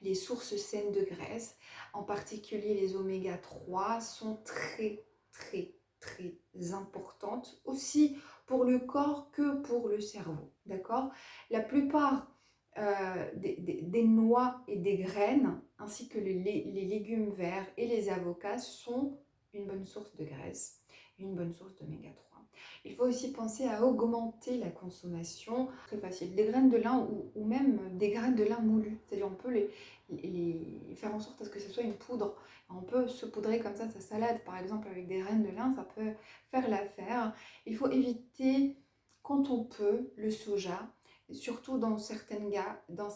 Les 0.00 0.14
sources 0.14 0.56
saines 0.56 0.92
de 0.92 1.02
graisse, 1.02 1.56
en 1.92 2.02
particulier 2.02 2.74
les 2.74 2.96
oméga 2.96 3.36
3, 3.38 4.00
sont 4.00 4.36
très, 4.44 5.04
très, 5.32 5.74
très 6.00 6.72
importantes 6.72 7.60
aussi 7.64 8.16
pour 8.46 8.64
le 8.64 8.80
corps 8.80 9.30
que 9.30 9.60
pour 9.62 9.88
le 9.88 10.00
cerveau, 10.00 10.52
d'accord 10.66 11.10
La 11.50 11.60
plupart 11.60 12.28
euh, 12.78 13.30
des, 13.36 14.02
noix 14.02 14.62
et 14.66 14.76
des 14.76 14.98
graines, 14.98 15.60
ainsi 15.78 16.08
que 16.08 16.18
les, 16.18 16.34
les 16.34 16.84
légumes 16.84 17.30
verts 17.30 17.66
et 17.76 17.86
les 17.86 18.08
avocats, 18.08 18.58
sont 18.58 19.18
une 19.52 19.66
bonne 19.66 19.86
source 19.86 20.14
de 20.16 20.24
graisse, 20.24 20.82
une 21.18 21.34
bonne 21.34 21.52
source 21.52 21.76
d'oméga 21.76 22.10
3. 22.10 22.31
Il 22.84 22.94
faut 22.96 23.04
aussi 23.04 23.30
penser 23.30 23.66
à 23.66 23.84
augmenter 23.84 24.58
la 24.58 24.70
consommation, 24.70 25.68
très 25.86 25.98
facile, 25.98 26.34
des 26.34 26.46
graines 26.46 26.68
de 26.68 26.78
lin 26.78 27.08
ou, 27.36 27.44
même 27.44 27.96
des 27.96 28.10
graines 28.10 28.34
de 28.34 28.42
lin 28.42 28.58
moulues. 28.58 28.98
C'est-à-dire 29.06 29.28
on 29.28 29.34
peut 29.34 29.68
faire 30.96 31.14
en 31.14 31.20
sorte 31.20 31.42
à 31.42 31.48
que 31.48 31.60
ce 31.60 31.70
soit 31.70 31.84
une 31.84 31.94
poudre. 31.94 32.34
On 32.70 32.82
peut 32.82 33.06
se 33.06 33.26
poudrer 33.26 33.60
comme 33.60 33.74
ça 33.74 33.88
sa 33.88 34.00
salade, 34.00 34.42
par 34.44 34.58
exemple, 34.58 34.88
avec 34.88 35.06
des 35.06 35.20
graines 35.20 35.42
de 35.42 35.50
lin, 35.50 35.72
ça 35.76 35.84
peut 35.84 36.12
faire 36.50 36.68
l'affaire. 36.68 37.34
Il 37.66 37.76
faut 37.76 37.90
éviter, 37.90 38.76
quand 39.22 39.50
on 39.50 39.64
peut, 39.64 40.10
le 40.16 40.30
soja, 40.30 40.90
surtout 41.30 41.78
dans, 41.78 41.98
certaines 41.98 42.50
dans, 42.88 43.10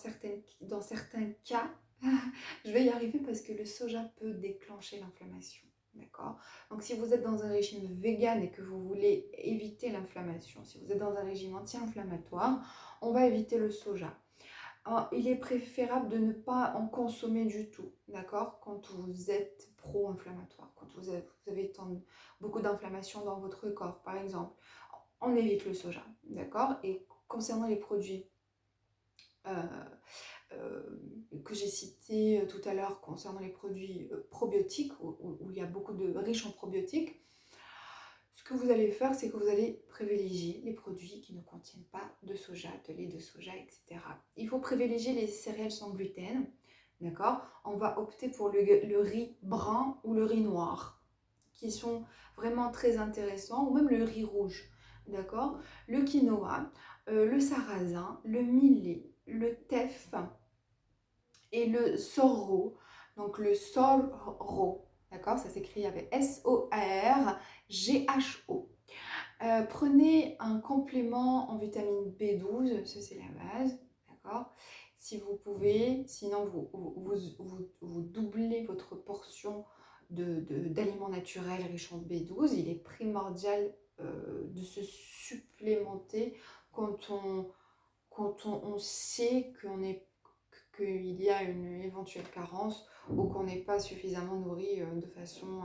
dans 0.61 0.81
certains 0.81 1.33
cas. 1.45 1.71
je 2.65 2.71
vais 2.71 2.85
y 2.85 2.89
arriver 2.91 3.19
parce 3.19 3.41
que 3.41 3.53
le 3.53 3.65
soja 3.65 4.05
peut 4.17 4.35
déclencher 4.35 5.01
l'inflammation. 5.01 5.67
D'accord? 5.97 6.39
Donc 6.71 6.83
si 6.83 6.95
vous 6.95 7.15
êtes 7.15 7.23
dans 7.23 7.43
un 7.43 7.49
régime 7.49 7.87
vegan 8.01 8.43
et 8.43 8.51
que 8.51 8.63
vous 8.63 8.83
voulez 8.87 9.31
éviter 9.39 9.91
l'inflammation, 9.91 10.63
si 10.65 10.79
vous 10.79 10.93
êtes 10.93 10.99
dans 10.99 11.17
un 11.17 11.25
régime 11.25 11.57
anti-inflammatoire, 11.57 12.61
on 13.01 13.13
va 13.13 13.27
éviter 13.27 13.57
le 13.57 13.71
soja. 13.71 14.13
il 15.13 15.27
est 15.27 15.37
préférable 15.37 16.09
de 16.09 16.19
ne 16.19 16.33
pas 16.33 16.75
en 16.77 16.87
consommer 16.87 17.47
du 17.47 17.71
tout, 17.71 17.93
d'accord? 18.09 18.61
Quand 18.61 18.91
vous 18.91 19.31
êtes 19.31 19.71
pro-inflammatoire, 19.79 20.71
quand 20.77 20.87
vous 20.97 21.09
avez, 21.09 21.73
beaucoup 22.41 22.61
d'inflammation 22.61 23.25
dans 23.25 23.39
votre 23.39 23.71
corps, 23.71 24.03
par 24.03 24.17
exemple, 24.17 24.55
on 25.21 25.35
évite 25.35 25.65
le 25.65 25.73
soja, 25.73 26.05
d'accord? 26.25 26.77
Et 26.83 27.07
concernant 27.27 27.67
les 27.67 27.77
produits 27.77 28.27
euh, 29.47 29.51
euh, 29.51 29.85
que 31.45 31.55
j'ai 31.55 31.69
cité 31.69 32.41
euh, 32.41 32.47
tout 32.47 32.61
à 32.69 32.75
l'heure 32.75 33.01
concernant 33.01 33.41
les 33.41 33.49
produits 33.49 34.09
euh, 34.13 34.27
probiotiques, 34.31 34.93
où, 35.01 35.39
il 35.51 35.57
y 35.57 35.61
a 35.61 35.67
beaucoup 35.67 35.93
de 35.93 36.19
riches 36.19 36.47
en 36.47 36.51
probiotiques, 36.51 37.23
ce 38.35 38.45
que 38.45 38.55
vous 38.55 38.71
allez 38.71 38.91
faire, 38.91 39.15
c'est 39.15 39.31
que 39.31 39.37
vous 39.37 39.49
allez 39.49 39.83
privilégier 39.89 40.61
les 40.65 40.75
produits 40.75 41.21
qui 41.21 41.35
ne 41.35 41.41
contiennent 41.41 41.85
pas 41.85 42.13
de 42.23 42.35
soja, 42.35 42.69
de 42.89 42.93
lait 42.93 43.07
de 43.07 43.19
soja, 43.19 43.53
etc. 43.57 44.01
Il 44.37 44.49
faut 44.49 44.59
privilégier 44.59 45.15
les 45.15 45.27
céréales 45.27 45.73
sans 45.73 45.91
gluten, 45.91 46.47
d'accord? 47.01 47.41
On 47.65 47.77
va 47.77 47.99
opter 47.99 48.29
pour 48.29 48.51
le, 48.51 49.01
riz 49.01 49.37
brun 49.43 49.99
ou 50.05 50.15
le 50.15 50.25
riz 50.25 50.43
noir. 50.43 51.03
qui 51.55 51.73
sont 51.73 52.05
vraiment 52.37 52.71
très 52.71 52.99
intéressants, 52.99 53.67
ou 53.67 53.75
même 53.75 53.89
le 53.89 54.05
riz 54.05 54.25
rouge, 54.25 54.71
d'accord? 55.09 55.59
Le 55.89 56.03
quinoa, 56.03 56.71
euh, 57.09 57.25
le 57.25 57.41
sarrasin, 57.41 58.21
le 58.25 58.43
millet, 58.43 59.11
le 59.27 59.57
teff 59.69 60.11
le 61.65 61.97
sorgho. 61.97 62.77
Donc 63.17 63.39
le 63.39 63.55
sorgho, 63.55 64.85
d'accord 65.11 65.39
Ça 65.39 65.49
s'écrit 65.49 65.87
avec 65.87 66.11
S-O-R-G-H-O. 66.13 66.69
Euh, 69.43 69.63
prenez 69.63 70.37
un 70.39 70.61
complément 70.61 71.51
en 71.51 71.59
vitamine 71.59 72.11
B12, 72.19 72.85
ça 72.87 73.01
c'est 73.03 73.17
la 73.17 73.29
base, 73.43 73.79
d'accord 74.09 74.55
Si 74.99 75.19
vous 75.19 75.37
pouvez, 75.37 76.05
sinon 76.07 76.47
vous, 76.47 78.03
doublez 78.03 78.65
votre 78.65 78.95
portion 78.95 79.65
d'aliments 80.11 81.09
de, 81.09 81.17
naturels 81.17 81.65
riches 81.65 81.93
en 81.93 81.99
B12. 81.99 82.55
Il 82.55 82.69
est 82.69 82.83
primordial 82.83 83.75
euh, 84.01 84.47
de 84.49 84.63
se 84.63 84.83
supplémenter 84.83 86.35
quand 86.73 87.11
on, 87.11 87.51
quand 88.11 88.47
on, 88.47 88.79
sait 88.79 89.53
qu'on 89.61 89.83
est 89.83 90.07
qu'il 90.77 91.21
y 91.21 91.31
a 91.31 91.43
une 91.43 91.81
éventuelle 91.83 92.29
carence 92.31 92.87
ou 93.09 93.25
qu'on 93.25 93.45
n'est 93.45 93.63
pas 93.63 93.79
suffisamment 93.79 94.37
nourri 94.37 94.83
euh, 94.83 94.95
de 94.95 95.07
façon 95.07 95.63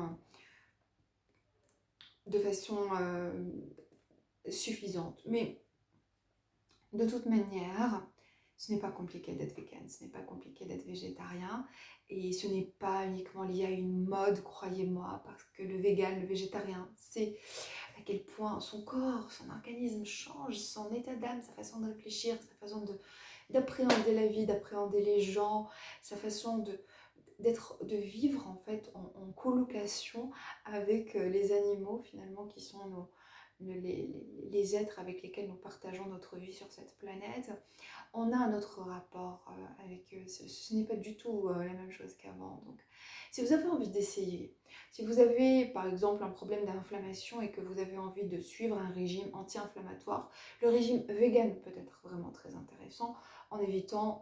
de 2.27 2.39
façon 2.39 2.77
euh, 2.99 3.31
suffisante. 4.49 5.21
Mais 5.25 5.61
de 6.93 7.07
toute 7.07 7.25
manière, 7.25 8.07
ce 8.57 8.71
n'est 8.71 8.79
pas 8.79 8.91
compliqué 8.91 9.33
d'être 9.33 9.55
vegan, 9.55 9.87
ce 9.89 10.03
n'est 10.03 10.11
pas 10.11 10.21
compliqué 10.21 10.65
d'être 10.65 10.85
végétarien 10.85 11.65
et 12.09 12.31
ce 12.31 12.47
n'est 12.47 12.73
pas 12.77 13.07
uniquement 13.07 13.43
lié 13.43 13.65
à 13.65 13.71
une 13.71 14.05
mode, 14.05 14.43
croyez-moi, 14.43 15.21
parce 15.25 15.43
que 15.55 15.63
le 15.63 15.77
vegan, 15.77 16.19
le 16.19 16.27
végétarien, 16.27 16.89
c'est 16.95 17.39
à 17.97 18.01
quel 18.05 18.23
point 18.23 18.59
son 18.59 18.83
corps, 18.83 19.31
son 19.31 19.49
organisme 19.49 20.05
change, 20.05 20.57
son 20.57 20.93
état 20.93 21.15
d'âme, 21.15 21.41
sa 21.41 21.53
façon 21.53 21.79
de 21.79 21.87
réfléchir, 21.87 22.37
sa 22.39 22.55
façon 22.55 22.85
d'appréhender 23.51 24.13
la 24.13 24.27
vie, 24.27 24.45
d'appréhender 24.45 25.01
les 25.01 25.21
gens, 25.21 25.69
sa 26.01 26.15
façon 26.15 26.59
de, 26.59 26.83
d'être 27.39 27.77
vivre 27.83 28.47
en 28.47 28.55
fait 28.55 28.91
en, 28.93 29.31
colocation 29.33 30.31
avec 30.65 31.15
euh, 31.15 31.27
les 31.29 31.51
animaux 31.51 31.99
finalement 32.03 32.45
qui 32.45 32.61
sont 32.61 32.85
nos, 32.87 33.09
les, 33.61 34.75
êtres 34.75 34.99
avec 34.99 35.21
lesquels 35.21 35.47
nous 35.47 35.55
partageons 35.55 36.05
notre 36.05 36.37
vie 36.37 36.53
sur 36.53 36.71
cette 36.71 36.97
planète, 36.97 37.51
on 38.13 38.31
a 38.31 38.37
un 38.37 38.53
autre 38.53 38.81
rapport 38.81 39.45
euh, 39.49 39.83
avec 39.85 40.13
eux. 40.13 40.27
Ce, 40.27 40.73
n'est 40.73 40.83
pas 40.83 40.95
du 40.95 41.15
tout 41.15 41.47
euh, 41.47 41.63
la 41.63 41.73
même 41.73 41.91
chose 41.91 42.15
qu'avant. 42.17 42.61
Donc, 42.65 42.79
si 43.31 43.41
vous 43.41 43.53
avez 43.53 43.67
envie 43.67 43.89
d'essayer, 43.89 44.53
si 44.91 45.05
vous 45.05 45.19
avez 45.19 45.65
par 45.65 45.87
exemple 45.87 46.23
un 46.23 46.29
problème 46.29 46.65
d'inflammation 46.65 47.41
et 47.41 47.51
que 47.51 47.61
vous 47.61 47.79
avez 47.79 47.97
envie 47.97 48.25
de 48.25 48.39
suivre 48.39 48.77
un 48.77 48.89
régime 48.89 49.29
anti-inflammatoire, 49.33 50.29
le 50.61 50.69
régime 50.69 51.03
vegan 51.07 51.55
peut 51.61 51.73
être 51.77 52.01
vraiment 52.03 52.31
très 52.31 52.55
intéressant 52.55 53.15
en 53.49 53.59
évitant 53.59 54.21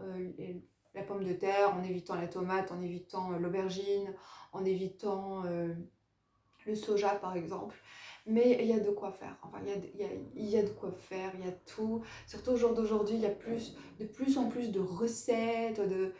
la 0.95 1.03
pomme 1.03 1.23
de 1.23 1.33
terre, 1.33 1.73
en 1.73 1.83
évitant 1.83 2.15
la 2.15 2.27
tomate, 2.27 2.71
en 2.71 2.81
évitant 2.81 3.31
euh, 3.33 3.37
l'aubergine, 3.37 4.13
en 4.53 4.65
évitant 4.65 5.45
euh, 5.45 5.73
le 6.69 6.75
soja 6.75 7.09
par 7.15 7.35
exemple. 7.35 7.75
Mais 8.25 8.59
il 8.61 8.67
y 8.67 8.73
a 8.73 8.79
de 8.79 8.91
quoi 8.91 9.11
faire. 9.11 9.35
Enfin, 9.41 9.57
il 9.65 10.49
y 10.49 10.57
a, 10.57 10.61
de 10.61 10.69
quoi 10.69 10.91
faire, 10.91 11.31
il 11.39 11.45
y 11.45 11.49
a 11.49 11.53
tout. 11.65 12.01
Surtout 12.27 12.51
au 12.51 12.57
jour 12.57 12.73
d'aujourd'hui, 12.73 13.15
il 13.15 13.21
y 13.21 13.25
a 13.25 13.31
plus, 13.31 13.75
de 13.99 14.05
plus 14.05 14.37
en 14.37 14.49
plus 14.49 14.71
de 14.71 14.79
recettes, 14.79 15.81
de, 15.81 16.13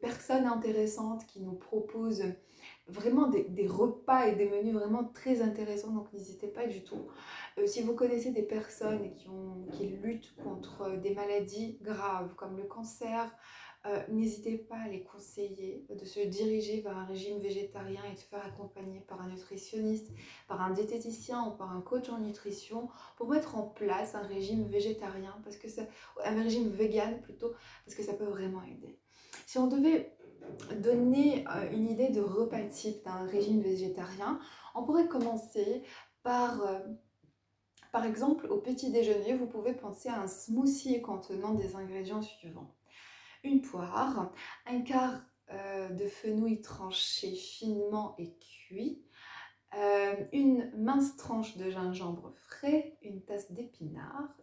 personnes 0.00 0.46
intéressantes 0.46 1.26
qui 1.26 1.40
nous 1.40 1.54
proposent 1.54 2.24
vraiment 2.88 3.26
des, 3.28 3.44
des, 3.44 3.66
repas 3.66 4.26
et 4.26 4.36
des 4.36 4.48
menus 4.48 4.74
vraiment 4.74 5.04
très 5.04 5.42
intéressants. 5.42 5.90
Donc 5.90 6.12
n'hésitez 6.12 6.46
pas 6.46 6.66
du 6.66 6.84
tout. 6.84 7.08
Euh, 7.58 7.66
si 7.66 7.82
vous 7.82 7.94
connaissez 7.94 8.30
des 8.30 8.42
personnes 8.44 9.12
qui, 9.14 9.28
ont, 9.28 9.66
qui 9.72 9.88
luttent 9.88 10.36
contre 10.36 10.96
des 11.00 11.14
maladies 11.14 11.78
graves 11.82 12.34
comme 12.36 12.56
le 12.56 12.64
cancer, 12.64 13.34
euh, 13.86 14.00
n'hésitez 14.08 14.58
pas 14.58 14.78
à 14.78 14.88
les 14.88 15.02
conseiller 15.02 15.86
de 15.88 16.04
se 16.04 16.20
diriger 16.20 16.80
vers 16.80 16.96
un 16.96 17.04
régime 17.04 17.38
végétarien 17.38 18.00
et 18.10 18.14
de 18.14 18.18
se 18.18 18.24
faire 18.24 18.44
accompagner 18.44 19.00
par 19.00 19.20
un 19.20 19.28
nutritionniste, 19.28 20.10
par 20.48 20.60
un 20.60 20.70
diététicien 20.70 21.44
ou 21.46 21.52
par 21.52 21.70
un 21.70 21.80
coach 21.80 22.08
en 22.08 22.18
nutrition 22.18 22.88
pour 23.16 23.28
mettre 23.28 23.56
en 23.56 23.62
place 23.62 24.14
un 24.14 24.22
régime 24.22 24.64
végétarien, 24.64 25.36
parce 25.44 25.56
que 25.56 25.68
un 26.24 26.42
régime 26.42 26.68
vegan 26.68 27.20
plutôt, 27.20 27.52
parce 27.84 27.96
que 27.96 28.02
ça 28.02 28.14
peut 28.14 28.24
vraiment 28.24 28.62
aider. 28.62 28.98
Si 29.46 29.58
on 29.58 29.68
devait 29.68 30.16
donner 30.80 31.44
euh, 31.48 31.70
une 31.70 31.88
idée 31.88 32.08
de 32.08 32.20
repas 32.20 32.62
type 32.62 33.04
d'un 33.04 33.24
régime 33.26 33.60
végétarien, 33.60 34.40
on 34.74 34.84
pourrait 34.84 35.08
commencer 35.08 35.82
par... 36.22 36.62
Euh, 36.62 36.80
par 37.92 38.04
exemple, 38.04 38.46
au 38.48 38.58
petit 38.58 38.90
déjeuner, 38.90 39.34
vous 39.34 39.46
pouvez 39.46 39.72
penser 39.72 40.10
à 40.10 40.20
un 40.20 40.26
smoothie 40.26 41.00
contenant 41.00 41.54
des 41.54 41.76
ingrédients 41.76 42.20
suivants 42.20 42.75
une 43.44 43.60
poire, 43.60 44.32
un 44.66 44.80
quart 44.80 45.20
euh, 45.52 45.88
de 45.90 46.06
fenouil 46.06 46.60
tranché 46.60 47.32
finement 47.32 48.14
et 48.18 48.34
cuit, 48.34 49.02
euh, 49.76 50.14
une 50.32 50.72
mince 50.76 51.16
tranche 51.16 51.56
de 51.56 51.70
gingembre 51.70 52.32
frais, 52.34 52.96
une 53.02 53.22
tasse 53.22 53.52
d'épinards, 53.52 54.34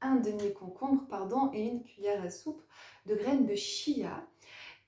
un 0.00 0.16
demi-concombre 0.16 1.06
pardon, 1.08 1.50
et 1.52 1.66
une 1.66 1.82
cuillère 1.82 2.22
à 2.22 2.30
soupe 2.30 2.62
de 3.06 3.14
graines 3.14 3.46
de 3.46 3.54
chia 3.54 4.26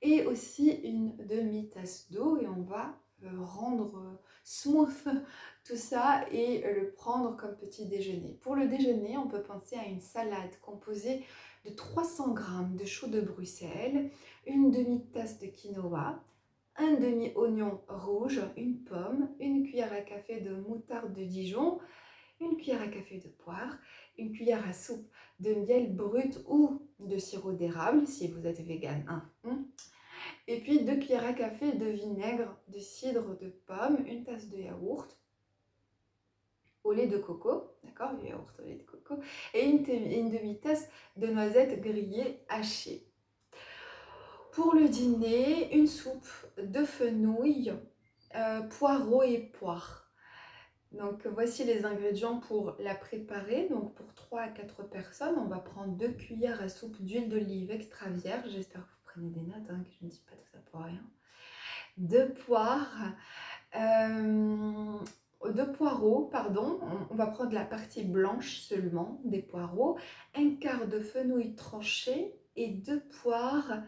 et 0.03 0.27
aussi 0.27 0.71
une 0.71 1.17
demi-tasse 1.17 2.11
d'eau 2.11 2.37
et 2.39 2.47
on 2.47 2.63
va 2.63 2.95
euh, 3.25 3.31
rendre 3.41 4.21
smooth 4.45 5.09
tout 5.65 5.77
ça 5.77 6.27
et 6.31 6.61
le 6.61 6.93
prendre 6.93 7.37
comme 7.37 7.57
petit 7.57 7.87
déjeuner. 7.87 8.39
Pour 8.43 8.55
le 8.55 8.69
déjeuner, 8.69 9.17
on 9.17 9.29
peut 9.29 9.43
penser 9.43 9.77
à 9.77 9.87
une 9.87 10.01
salade 10.01 10.61
composée 10.61 11.25
de 11.65 11.71
300 11.71 12.37
g 12.37 12.43
de 12.79 12.85
chou 12.85 13.09
de 13.09 13.21
Bruxelles, 13.21 14.11
une 14.47 14.71
demi-tasse 14.71 15.39
de 15.39 15.47
quinoa, 15.47 16.23
un 16.77 16.95
demi-oignon 16.95 17.81
rouge, 17.89 18.41
une 18.57 18.83
pomme, 18.85 19.31
une 19.41 19.65
cuillère 19.65 19.93
à 19.93 20.01
café 20.01 20.41
de 20.41 20.55
moutarde 20.55 21.15
de 21.15 21.25
Dijon, 21.25 21.79
une 22.41 22.57
cuillère 22.57 22.83
à 22.83 22.89
café 22.89 23.19
de 23.19 23.29
poire, 23.29 23.79
une 24.19 24.33
cuillère 24.33 24.67
à 24.69 24.73
soupe 24.73 25.07
de 25.41 25.55
miel 25.55 25.95
brut 25.95 26.41
ou 26.49 26.83
de 26.99 27.17
sirop 27.17 27.53
d'érable 27.53 28.07
si 28.07 28.29
vous 28.29 28.47
êtes 28.47 28.61
vegan. 28.61 29.05
Hein. 29.45 29.65
Et 30.47 30.61
puis 30.61 30.85
deux 30.85 30.97
cuillères 30.97 31.27
à 31.27 31.33
café 31.33 31.73
de 31.73 31.87
vinaigre, 31.87 32.57
de 32.69 32.79
cidre 32.79 33.39
de 33.39 33.49
pomme, 33.67 34.05
une 34.07 34.25
tasse 34.25 34.49
de 34.49 34.59
yaourt, 34.59 35.19
au 36.85 36.93
lait 36.93 37.07
de 37.07 37.19
coco, 37.19 37.75
d'accord, 37.83 38.13
lait 38.23 38.75
de 38.75 38.83
coco, 38.83 39.21
et 39.55 39.65
une, 39.65 39.83
demi-tasse 39.83 40.89
de 41.17 41.27
noisettes 41.27 41.81
grillées 41.81 42.41
hachées. 42.49 43.11
Pour 44.53 44.75
le 44.75 44.89
dîner, 44.89 45.75
une 45.75 45.89
soupe 45.89 46.29
de 46.59 46.85
fenouil, 46.85 47.73
euh, 48.37 48.61
poireaux 48.63 49.23
et 49.23 49.39
poire. 49.39 50.05
Donc 50.93 51.27
voici 51.27 51.65
les 51.65 51.85
ingrédients 51.85 52.39
pour 52.39 52.77
la 52.79 52.95
préparer. 52.95 53.69
Donc 53.69 53.95
pour 53.95 54.15
3 54.15 54.41
à 54.43 54.49
4 54.49 54.85
personnes, 54.85 55.37
on 55.39 55.47
va 55.47 55.59
prendre 55.59 55.97
2 55.97 56.09
cuillères 56.13 56.63
à 56.63 56.69
soupe 56.69 57.01
d'huile 57.03 57.29
d'olive 57.29 57.71
extra 57.71 58.09
vierge. 58.11 58.49
J'espère 58.49 58.83
que 58.83 58.87
vous 58.87 59.03
prenez 59.05 59.31
des 59.31 59.41
notes, 59.41 59.69
hein, 59.71 59.83
que 59.83 59.91
je 60.01 60.05
ne 60.05 60.11
dis 60.11 60.23
pas 60.29 60.37
tout 60.37 60.49
ça 60.53 60.59
pour 60.71 60.83
rien. 60.83 61.03
2 61.97 62.35
poires, 62.35 63.13
euh, 63.75 64.99
de 65.53 65.65
poireaux, 65.65 66.27
pardon, 66.27 66.81
on, 67.11 67.15
va 67.15 67.27
prendre 67.27 67.53
la 67.53 67.65
partie 67.65 68.05
blanche 68.05 68.59
seulement 68.59 69.21
des 69.25 69.43
poireaux, 69.43 69.99
un 70.35 70.57
quart 70.57 70.87
de 70.89 71.01
fenouil 71.01 71.55
tranché 71.55 72.35
et 72.57 72.69
deux 72.69 73.01
poires. 73.23 73.83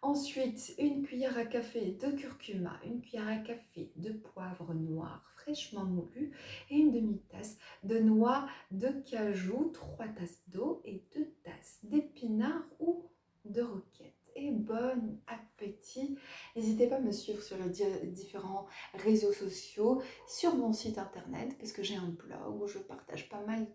Ensuite, 0.00 0.74
une 0.78 1.02
cuillère 1.02 1.36
à 1.36 1.44
café 1.44 1.92
de 2.00 2.12
curcuma, 2.12 2.78
une 2.84 3.00
cuillère 3.00 3.28
à 3.28 3.36
café 3.38 3.92
de 3.96 4.12
poivre 4.12 4.72
noir 4.74 5.28
fraîchement 5.48 5.84
moulu 5.84 6.32
et 6.70 6.76
une 6.76 6.92
demi-tasse 6.92 7.58
de 7.82 7.98
noix 7.98 8.46
de 8.70 8.88
cajou, 9.10 9.70
trois 9.72 10.08
tasses 10.08 10.42
d'eau 10.48 10.82
et 10.84 11.02
deux 11.14 11.32
tasses 11.42 11.80
d'épinards 11.82 12.66
ou 12.78 13.10
de 13.44 13.62
roquette 13.62 14.17
bon 14.52 15.18
appétit. 15.26 16.16
N'hésitez 16.56 16.86
pas 16.86 16.96
à 16.96 17.00
me 17.00 17.12
suivre 17.12 17.42
sur 17.42 17.56
les 17.56 18.06
différents 18.06 18.66
réseaux 18.94 19.32
sociaux, 19.32 20.02
sur 20.26 20.54
mon 20.56 20.72
site 20.72 20.98
internet, 20.98 21.56
parce 21.58 21.72
que 21.72 21.82
j'ai 21.82 21.96
un 21.96 22.08
blog 22.08 22.62
où 22.62 22.66
je 22.66 22.78
partage 22.78 23.28
pas 23.28 23.44
mal 23.46 23.66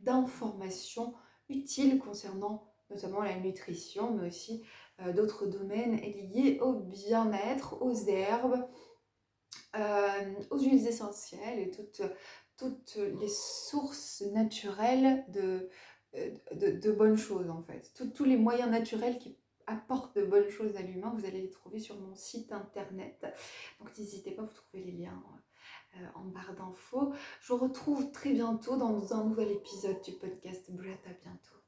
d'informations 0.00 1.14
utiles 1.48 1.98
concernant 1.98 2.72
notamment 2.90 3.22
la 3.22 3.38
nutrition, 3.38 4.12
mais 4.12 4.28
aussi 4.28 4.64
euh, 5.00 5.12
d'autres 5.12 5.46
domaines 5.46 5.96
liés 5.96 6.58
au 6.60 6.72
bien-être, 6.74 7.80
aux 7.82 7.94
herbes, 7.94 8.66
euh, 9.76 10.34
aux 10.50 10.58
huiles 10.58 10.86
essentielles 10.86 11.60
et 11.60 11.70
toutes, 11.70 12.02
toutes 12.56 12.96
les 12.96 13.28
sources 13.28 14.22
naturelles 14.32 15.24
de, 15.28 15.68
de, 16.52 16.90
bonnes 16.90 17.16
choses 17.16 17.48
en 17.50 17.62
fait. 17.62 17.92
tous 18.14 18.24
les 18.24 18.36
moyens 18.36 18.68
naturels 18.68 19.18
qui 19.18 19.36
apportent 19.66 20.16
de 20.16 20.24
bonnes 20.24 20.50
choses 20.50 20.76
à 20.76 20.82
l'humain, 20.82 21.12
vous 21.16 21.24
allez 21.24 21.42
les 21.42 21.50
trouver 21.50 21.78
sur 21.78 21.98
mon 21.98 22.14
site 22.14 22.52
internet. 22.52 23.26
Donc 23.78 23.96
n'hésitez 23.96 24.32
pas, 24.32 24.42
vous 24.42 24.52
trouvez 24.52 24.84
les 24.84 24.92
liens 24.92 25.22
euh, 25.96 26.06
en 26.14 26.24
barre 26.24 26.54
d'infos. 26.54 27.12
Je 27.40 27.52
vous 27.52 27.58
retrouve 27.58 28.10
très 28.12 28.32
bientôt 28.32 28.76
dans 28.76 29.12
un 29.12 29.24
nouvel 29.24 29.50
épisode 29.50 30.00
du 30.02 30.12
podcast 30.12 30.70
Brett. 30.70 31.00
À 31.06 31.12
bientôt. 31.22 31.60